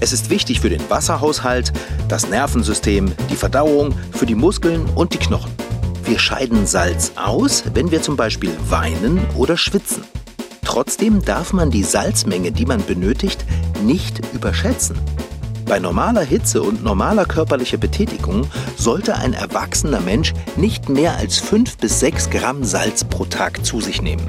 Es 0.00 0.12
ist 0.12 0.28
wichtig 0.28 0.60
für 0.60 0.68
den 0.68 0.90
Wasserhaushalt, 0.90 1.72
das 2.08 2.28
Nervensystem, 2.28 3.10
die 3.30 3.36
Verdauung, 3.36 3.94
für 4.12 4.26
die 4.26 4.34
Muskeln 4.34 4.84
und 4.94 5.14
die 5.14 5.18
Knochen. 5.18 5.50
Wir 6.04 6.18
scheiden 6.18 6.66
Salz 6.66 7.12
aus, 7.16 7.64
wenn 7.72 7.90
wir 7.90 8.02
zum 8.02 8.16
Beispiel 8.16 8.50
weinen 8.68 9.18
oder 9.34 9.56
schwitzen. 9.56 10.04
Trotzdem 10.62 11.24
darf 11.24 11.54
man 11.54 11.70
die 11.70 11.82
Salzmenge, 11.82 12.52
die 12.52 12.66
man 12.66 12.84
benötigt, 12.84 13.44
nicht 13.82 14.20
überschätzen. 14.34 14.98
Bei 15.68 15.78
normaler 15.78 16.22
Hitze 16.22 16.62
und 16.62 16.82
normaler 16.82 17.26
körperlicher 17.26 17.76
Betätigung 17.76 18.48
sollte 18.78 19.16
ein 19.16 19.34
erwachsener 19.34 20.00
Mensch 20.00 20.32
nicht 20.56 20.88
mehr 20.88 21.18
als 21.18 21.38
5 21.40 21.76
bis 21.76 22.00
6 22.00 22.30
Gramm 22.30 22.64
Salz 22.64 23.04
pro 23.04 23.26
Tag 23.26 23.66
zu 23.66 23.82
sich 23.82 24.00
nehmen. 24.00 24.26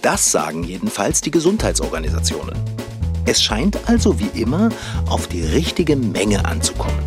Das 0.00 0.32
sagen 0.32 0.64
jedenfalls 0.64 1.20
die 1.20 1.30
Gesundheitsorganisationen. 1.30 2.54
Es 3.26 3.42
scheint 3.42 3.78
also 3.86 4.18
wie 4.18 4.40
immer 4.40 4.70
auf 5.06 5.26
die 5.26 5.44
richtige 5.44 5.96
Menge 5.96 6.46
anzukommen. 6.46 6.98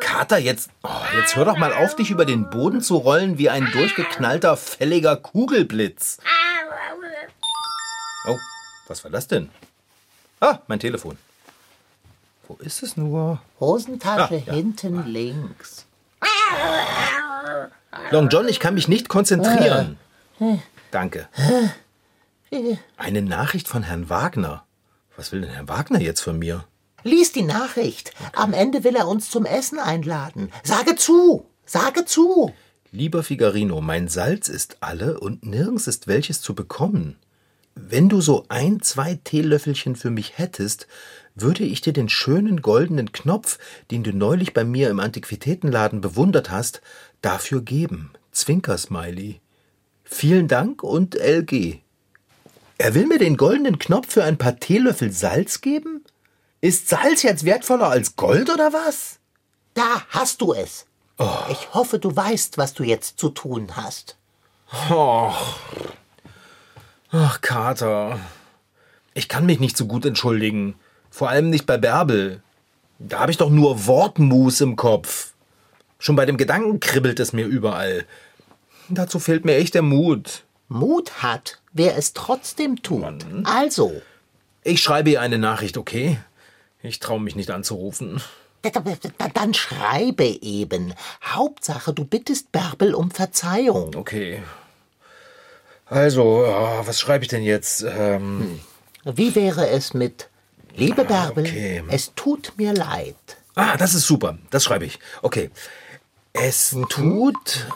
Kater, 0.00 0.38
jetzt, 0.38 0.70
oh, 0.82 0.88
jetzt 1.20 1.36
hör 1.36 1.44
doch 1.44 1.58
mal 1.58 1.74
auf, 1.74 1.96
dich 1.96 2.10
über 2.10 2.24
den 2.24 2.48
Boden 2.48 2.80
zu 2.80 2.96
rollen 2.96 3.36
wie 3.36 3.50
ein 3.50 3.68
durchgeknallter, 3.72 4.56
fälliger 4.56 5.16
Kugelblitz. 5.16 6.18
Oh, 8.28 8.38
was 8.86 9.02
war 9.04 9.10
das 9.10 9.26
denn? 9.28 9.48
Ah, 10.40 10.58
mein 10.68 10.78
Telefon. 10.80 11.16
Wo 12.46 12.54
ist 12.60 12.82
es 12.82 12.96
nur? 12.96 13.40
Hosentasche 13.60 14.34
Ah, 14.36 14.42
ja. 14.46 14.52
hinten 14.54 15.04
links. 15.06 15.86
Long 18.10 18.28
John, 18.28 18.48
ich 18.48 18.60
kann 18.60 18.74
mich 18.74 18.88
nicht 18.88 19.08
konzentrieren. 19.08 19.98
Danke. 20.90 21.28
Eine 22.96 23.22
Nachricht 23.22 23.68
von 23.68 23.82
Herrn 23.82 24.08
Wagner. 24.08 24.64
Was 25.16 25.32
will 25.32 25.40
denn 25.42 25.50
Herr 25.50 25.68
Wagner 25.68 26.00
jetzt 26.00 26.20
von 26.20 26.38
mir? 26.38 26.64
Lies 27.02 27.32
die 27.32 27.42
Nachricht. 27.42 28.12
Am 28.34 28.52
Ende 28.52 28.84
will 28.84 28.96
er 28.96 29.08
uns 29.08 29.30
zum 29.30 29.44
Essen 29.44 29.78
einladen. 29.78 30.50
Sage 30.64 30.96
zu. 30.96 31.46
Sage 31.66 32.04
zu. 32.04 32.52
Lieber 32.92 33.22
Figarino, 33.22 33.80
mein 33.80 34.08
Salz 34.08 34.48
ist 34.48 34.78
alle 34.80 35.20
und 35.20 35.44
nirgends 35.44 35.86
ist 35.86 36.06
welches 36.06 36.40
zu 36.40 36.54
bekommen. 36.54 37.16
Wenn 37.80 38.08
du 38.08 38.20
so 38.20 38.44
ein, 38.48 38.82
zwei 38.82 39.20
Teelöffelchen 39.22 39.94
für 39.94 40.10
mich 40.10 40.36
hättest, 40.36 40.88
würde 41.36 41.62
ich 41.62 41.80
dir 41.80 41.92
den 41.92 42.08
schönen 42.08 42.60
goldenen 42.60 43.12
Knopf, 43.12 43.58
den 43.92 44.02
du 44.02 44.12
neulich 44.12 44.52
bei 44.52 44.64
mir 44.64 44.90
im 44.90 44.98
Antiquitätenladen 44.98 46.00
bewundert 46.00 46.50
hast, 46.50 46.82
dafür 47.22 47.62
geben. 47.62 48.10
Zwinker-Smiley. 48.32 49.40
Vielen 50.02 50.48
Dank 50.48 50.82
und 50.82 51.14
LG. 51.14 51.78
Er 52.78 52.94
will 52.94 53.06
mir 53.06 53.18
den 53.18 53.36
goldenen 53.36 53.78
Knopf 53.78 54.12
für 54.12 54.24
ein 54.24 54.38
paar 54.38 54.58
Teelöffel 54.58 55.12
Salz 55.12 55.60
geben? 55.60 56.04
Ist 56.60 56.88
Salz 56.88 57.22
jetzt 57.22 57.44
wertvoller 57.44 57.88
als 57.88 58.16
Gold 58.16 58.50
oder 58.50 58.72
was? 58.72 59.20
Da 59.74 60.02
hast 60.08 60.40
du 60.40 60.52
es. 60.52 60.86
Ich 61.50 61.74
hoffe, 61.74 62.00
du 62.00 62.14
weißt, 62.14 62.58
was 62.58 62.74
du 62.74 62.82
jetzt 62.82 63.20
zu 63.20 63.28
tun 63.28 63.76
hast. 63.76 64.16
Ach, 67.10 67.40
Kater. 67.40 68.18
Ich 69.14 69.28
kann 69.28 69.46
mich 69.46 69.60
nicht 69.60 69.76
so 69.76 69.86
gut 69.86 70.04
entschuldigen. 70.04 70.74
Vor 71.10 71.28
allem 71.28 71.50
nicht 71.50 71.66
bei 71.66 71.78
Bärbel. 71.78 72.42
Da 72.98 73.20
habe 73.20 73.30
ich 73.30 73.38
doch 73.38 73.50
nur 73.50 73.86
Wortmus 73.86 74.60
im 74.60 74.76
Kopf. 74.76 75.32
Schon 75.98 76.16
bei 76.16 76.26
dem 76.26 76.36
Gedanken 76.36 76.80
kribbelt 76.80 77.18
es 77.20 77.32
mir 77.32 77.46
überall. 77.46 78.04
Dazu 78.88 79.18
fehlt 79.18 79.44
mir 79.44 79.56
echt 79.56 79.74
der 79.74 79.82
Mut. 79.82 80.44
Mut 80.68 81.22
hat, 81.22 81.60
wer 81.72 81.96
es 81.96 82.12
trotzdem 82.12 82.82
tut. 82.82 83.24
Also, 83.44 84.00
Ich 84.64 84.82
schreibe 84.82 85.10
ihr 85.10 85.20
eine 85.22 85.38
Nachricht, 85.38 85.78
okay? 85.78 86.18
Ich 86.82 86.98
traue 87.00 87.20
mich 87.20 87.34
nicht 87.36 87.50
anzurufen. 87.50 88.20
da- 88.62 88.70
da- 88.70 88.80
da- 89.16 89.28
dann 89.32 89.54
schreibe 89.54 90.24
eben. 90.24 90.92
Hauptsache, 91.24 91.92
du 91.94 92.04
bittest 92.04 92.52
Bärbel 92.52 92.94
um 92.94 93.10
Verzeihung. 93.10 93.94
Okay. 93.96 94.42
Also, 95.90 96.44
ja, 96.44 96.86
was 96.86 97.00
schreibe 97.00 97.24
ich 97.24 97.28
denn 97.28 97.42
jetzt? 97.42 97.82
Ähm, 97.82 98.60
Wie 99.04 99.34
wäre 99.34 99.68
es 99.68 99.94
mit 99.94 100.28
Liebe 100.78 101.04
Bärbel, 101.04 101.44
okay. 101.44 101.82
es 101.88 102.12
tut 102.14 102.52
mir 102.56 102.72
leid. 102.72 103.16
ah, 103.56 103.76
das 103.76 103.94
ist 103.94 104.06
super. 104.06 104.38
Das 104.50 104.62
schreibe 104.62 104.84
ich. 104.84 105.00
Okay. 105.22 105.50
Es 106.32 106.76
tut. 106.88 107.66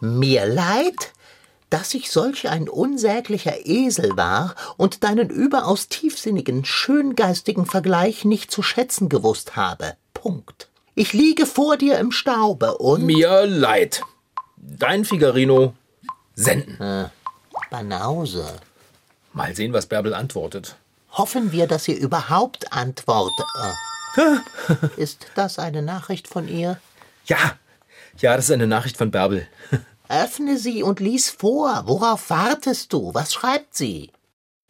Mir 0.00 0.46
leid, 0.46 1.12
dass 1.70 1.94
ich 1.94 2.10
solch 2.10 2.48
ein 2.48 2.68
unsäglicher 2.68 3.66
Esel 3.66 4.16
war 4.16 4.54
und 4.76 5.04
deinen 5.04 5.28
überaus 5.28 5.88
tiefsinnigen, 5.88 6.64
schöngeistigen 6.64 7.66
Vergleich 7.66 8.24
nicht 8.24 8.50
zu 8.50 8.62
schätzen 8.62 9.08
gewusst 9.08 9.54
habe. 9.54 9.94
Punkt. 10.14 10.68
Ich 10.94 11.12
liege 11.12 11.46
vor 11.46 11.76
dir 11.76 11.98
im 11.98 12.10
Staube 12.10 12.78
und 12.78 13.04
Mir 13.04 13.46
leid. 13.46 14.02
Dein 14.56 15.04
Figarino. 15.04 15.74
Senden. 16.34 17.10
Banause. 17.70 18.46
Mal 19.32 19.54
sehen, 19.54 19.72
was 19.72 19.86
Bärbel 19.86 20.14
antwortet. 20.14 20.76
Hoffen 21.12 21.52
wir, 21.52 21.66
dass 21.66 21.88
ihr 21.88 21.96
überhaupt 21.96 22.72
antwortet. 22.72 23.46
Ist 24.96 25.26
das 25.34 25.58
eine 25.58 25.82
Nachricht 25.82 26.28
von 26.28 26.48
ihr? 26.48 26.80
Ja, 27.26 27.58
ja, 28.20 28.34
das 28.36 28.46
ist 28.46 28.50
eine 28.50 28.66
Nachricht 28.66 28.96
von 28.96 29.10
Bärbel. 29.10 29.46
Öffne 30.08 30.56
sie 30.58 30.82
und 30.82 30.98
lies 30.98 31.30
vor. 31.30 31.84
Worauf 31.86 32.30
wartest 32.30 32.92
du? 32.92 33.14
Was 33.14 33.32
schreibt 33.32 33.76
sie? 33.76 34.10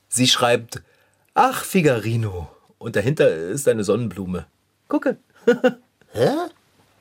Sie 0.08 0.26
schreibt, 0.26 0.82
ach, 1.34 1.64
Figarino. 1.64 2.48
Und 2.78 2.96
dahinter 2.96 3.28
ist 3.30 3.68
eine 3.68 3.84
Sonnenblume. 3.84 4.46
Gucke. 4.88 5.18
Äh, 6.14 6.48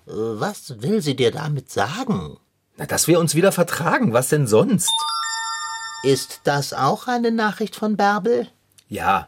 Was 0.06 0.82
will 0.82 1.02
sie 1.02 1.16
dir 1.16 1.32
damit 1.32 1.72
sagen? 1.72 2.38
Na, 2.76 2.86
dass 2.86 3.08
wir 3.08 3.22
uns 3.22 3.36
wieder 3.36 3.54
vertragen. 3.54 4.12
Was 4.12 4.28
denn 4.28 4.48
sonst? 4.48 4.92
Ist 6.04 6.42
das 6.44 6.74
auch 6.74 7.08
eine 7.08 7.32
Nachricht 7.32 7.76
von 7.76 7.98
Bärbel? 7.98 8.48
Ja. 8.88 9.28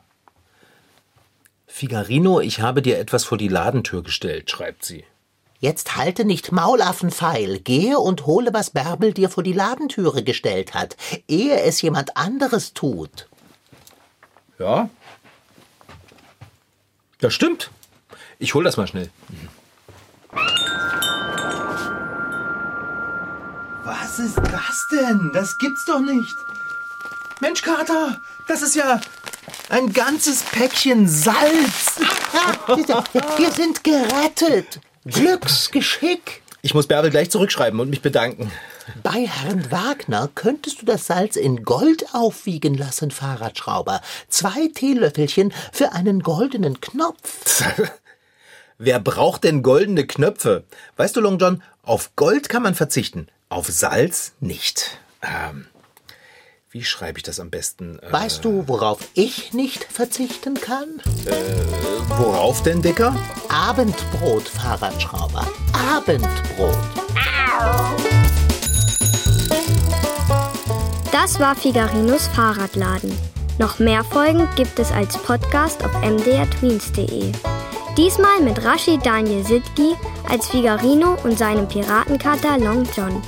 Figarino, 1.68 2.40
ich 2.40 2.62
habe 2.62 2.82
dir 2.82 3.00
etwas 3.00 3.24
vor 3.24 3.38
die 3.38 3.48
Ladentür 3.48 4.04
gestellt, 4.04 4.50
schreibt 4.50 4.86
sie. 4.86 5.06
Jetzt 5.60 5.98
halte 5.98 6.24
nicht 6.24 6.52
Maulaffenfeil. 6.54 7.60
Gehe 7.60 8.00
und 8.00 8.26
hole, 8.26 8.54
was 8.54 8.70
Bärbel 8.70 9.14
dir 9.14 9.30
vor 9.30 9.44
die 9.44 9.54
Ladentüre 9.54 10.24
gestellt 10.24 10.74
hat, 10.74 10.96
ehe 11.28 11.60
es 11.62 11.82
jemand 11.82 12.16
anderes 12.16 12.74
tut. 12.74 13.28
Ja? 14.58 14.90
Das 17.20 17.34
stimmt. 17.34 17.72
Ich 18.38 18.54
hol 18.54 18.64
das 18.64 18.78
mal 18.78 18.88
schnell. 18.88 19.10
Was 23.84 24.20
ist 24.20 24.38
das 24.38 24.88
denn? 24.92 25.32
Das 25.34 25.58
gibt's 25.58 25.86
doch 25.86 26.00
nicht. 26.00 26.36
Mensch, 27.42 27.62
Kater, 27.62 28.22
das 28.48 28.62
ist 28.62 28.76
ja 28.76 29.00
ein 29.70 29.94
ganzes 29.94 30.44
Päckchen 30.44 31.08
Salz. 31.08 31.96
Wir 33.38 33.52
sind 33.52 33.84
gerettet. 33.84 34.82
Glücksgeschick. 35.06 36.42
Ich 36.62 36.74
muss 36.74 36.88
Bärbel 36.88 37.10
gleich 37.10 37.32
zurückschreiben 37.32 37.80
und 37.80 37.90
mich 37.90 38.02
bedanken. 38.02 38.52
Bei 39.04 39.26
Herrn 39.26 39.72
Wagner 39.72 40.30
könntest 40.36 40.82
du 40.82 40.86
das 40.86 41.08
Salz 41.08 41.38
in 41.38 41.64
Gold 41.64 42.14
aufwiegen 42.14 42.76
lassen, 42.76 43.12
Fahrradschrauber. 43.12 44.02
Zwei 44.28 44.68
Teelöffelchen 44.74 45.54
für 45.72 45.94
einen 45.94 46.22
goldenen 46.22 46.82
Knopf. 46.82 47.64
Wer 48.78 49.00
braucht 49.00 49.46
denn 49.46 49.64
goldene 49.64 50.06
Knöpfe? 50.06 50.66
Weißt 50.98 51.16
du, 51.16 51.22
Long 51.22 51.38
John, 51.38 51.64
auf 51.84 52.16
Gold 52.18 52.50
kann 52.50 52.64
man 52.64 52.76
verzichten, 52.76 53.28
auf 53.48 53.68
Salz 53.68 54.34
nicht. 54.42 55.00
Ähm, 55.22 55.68
wie 56.72 56.84
schreibe 56.84 57.18
ich 57.18 57.24
das 57.24 57.40
am 57.40 57.50
besten? 57.50 58.00
Äh, 58.00 58.12
Weißt 58.12 58.46
du, 58.46 58.68
worauf 58.68 59.00
ich 59.14 59.54
nicht 59.54 59.84
verzichten 59.86 60.56
kann? 60.56 61.02
worauf 62.18 62.62
denn, 62.64 62.82
Dicker? 62.82 63.16
Abendbrot, 63.50 64.48
Fahrradschrauber. 64.48 65.48
Abendbrot. 65.96 66.78
Das 71.12 71.40
war 71.40 71.56
Figarinos 71.56 72.28
Fahrradladen. 72.28 73.18
Noch 73.58 73.80
mehr 73.80 74.04
Folgen 74.04 74.48
gibt 74.56 74.80
es 74.80 74.92
als 74.92 75.18
Podcast 75.18 75.84
auf 75.84 75.92
mdrtweens.de. 76.02 77.32
Diesmal 77.98 78.40
mit 78.42 78.64
Rashid 78.64 79.06
Daniel 79.06 79.44
Sidgi 79.44 79.96
als 80.30 80.48
Figarino 80.48 81.18
und 81.24 81.38
seinem 81.38 81.68
Piratenkater 81.68 82.58
Long 82.58 82.88
John. 82.96 83.22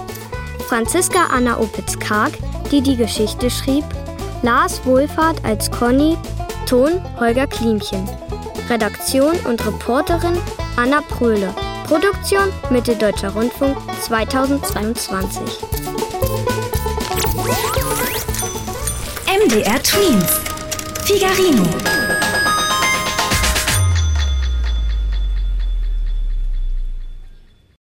Franziska 0.67 1.25
Anna 1.33 1.59
Opitz-Karg, 1.59 2.31
die 2.71 2.81
die 2.81 2.95
Geschichte 2.95 3.49
schrieb, 3.49 3.83
Lars 4.41 4.85
Wohlfahrt 4.85 5.43
als 5.43 5.69
Conny, 5.69 6.17
Ton 6.65 7.01
Holger 7.19 7.47
Klimchen. 7.47 8.09
Redaktion 8.69 9.35
und 9.45 9.65
Reporterin 9.65 10.37
Anna 10.77 11.01
Pröhle. 11.01 11.53
Produktion 11.85 12.47
Mitteldeutscher 12.69 13.29
Rundfunk 13.29 13.77
2022. 14.01 15.43
MDR 19.27 19.83
Twins. 19.83 20.39
Figarino. 21.03 22.00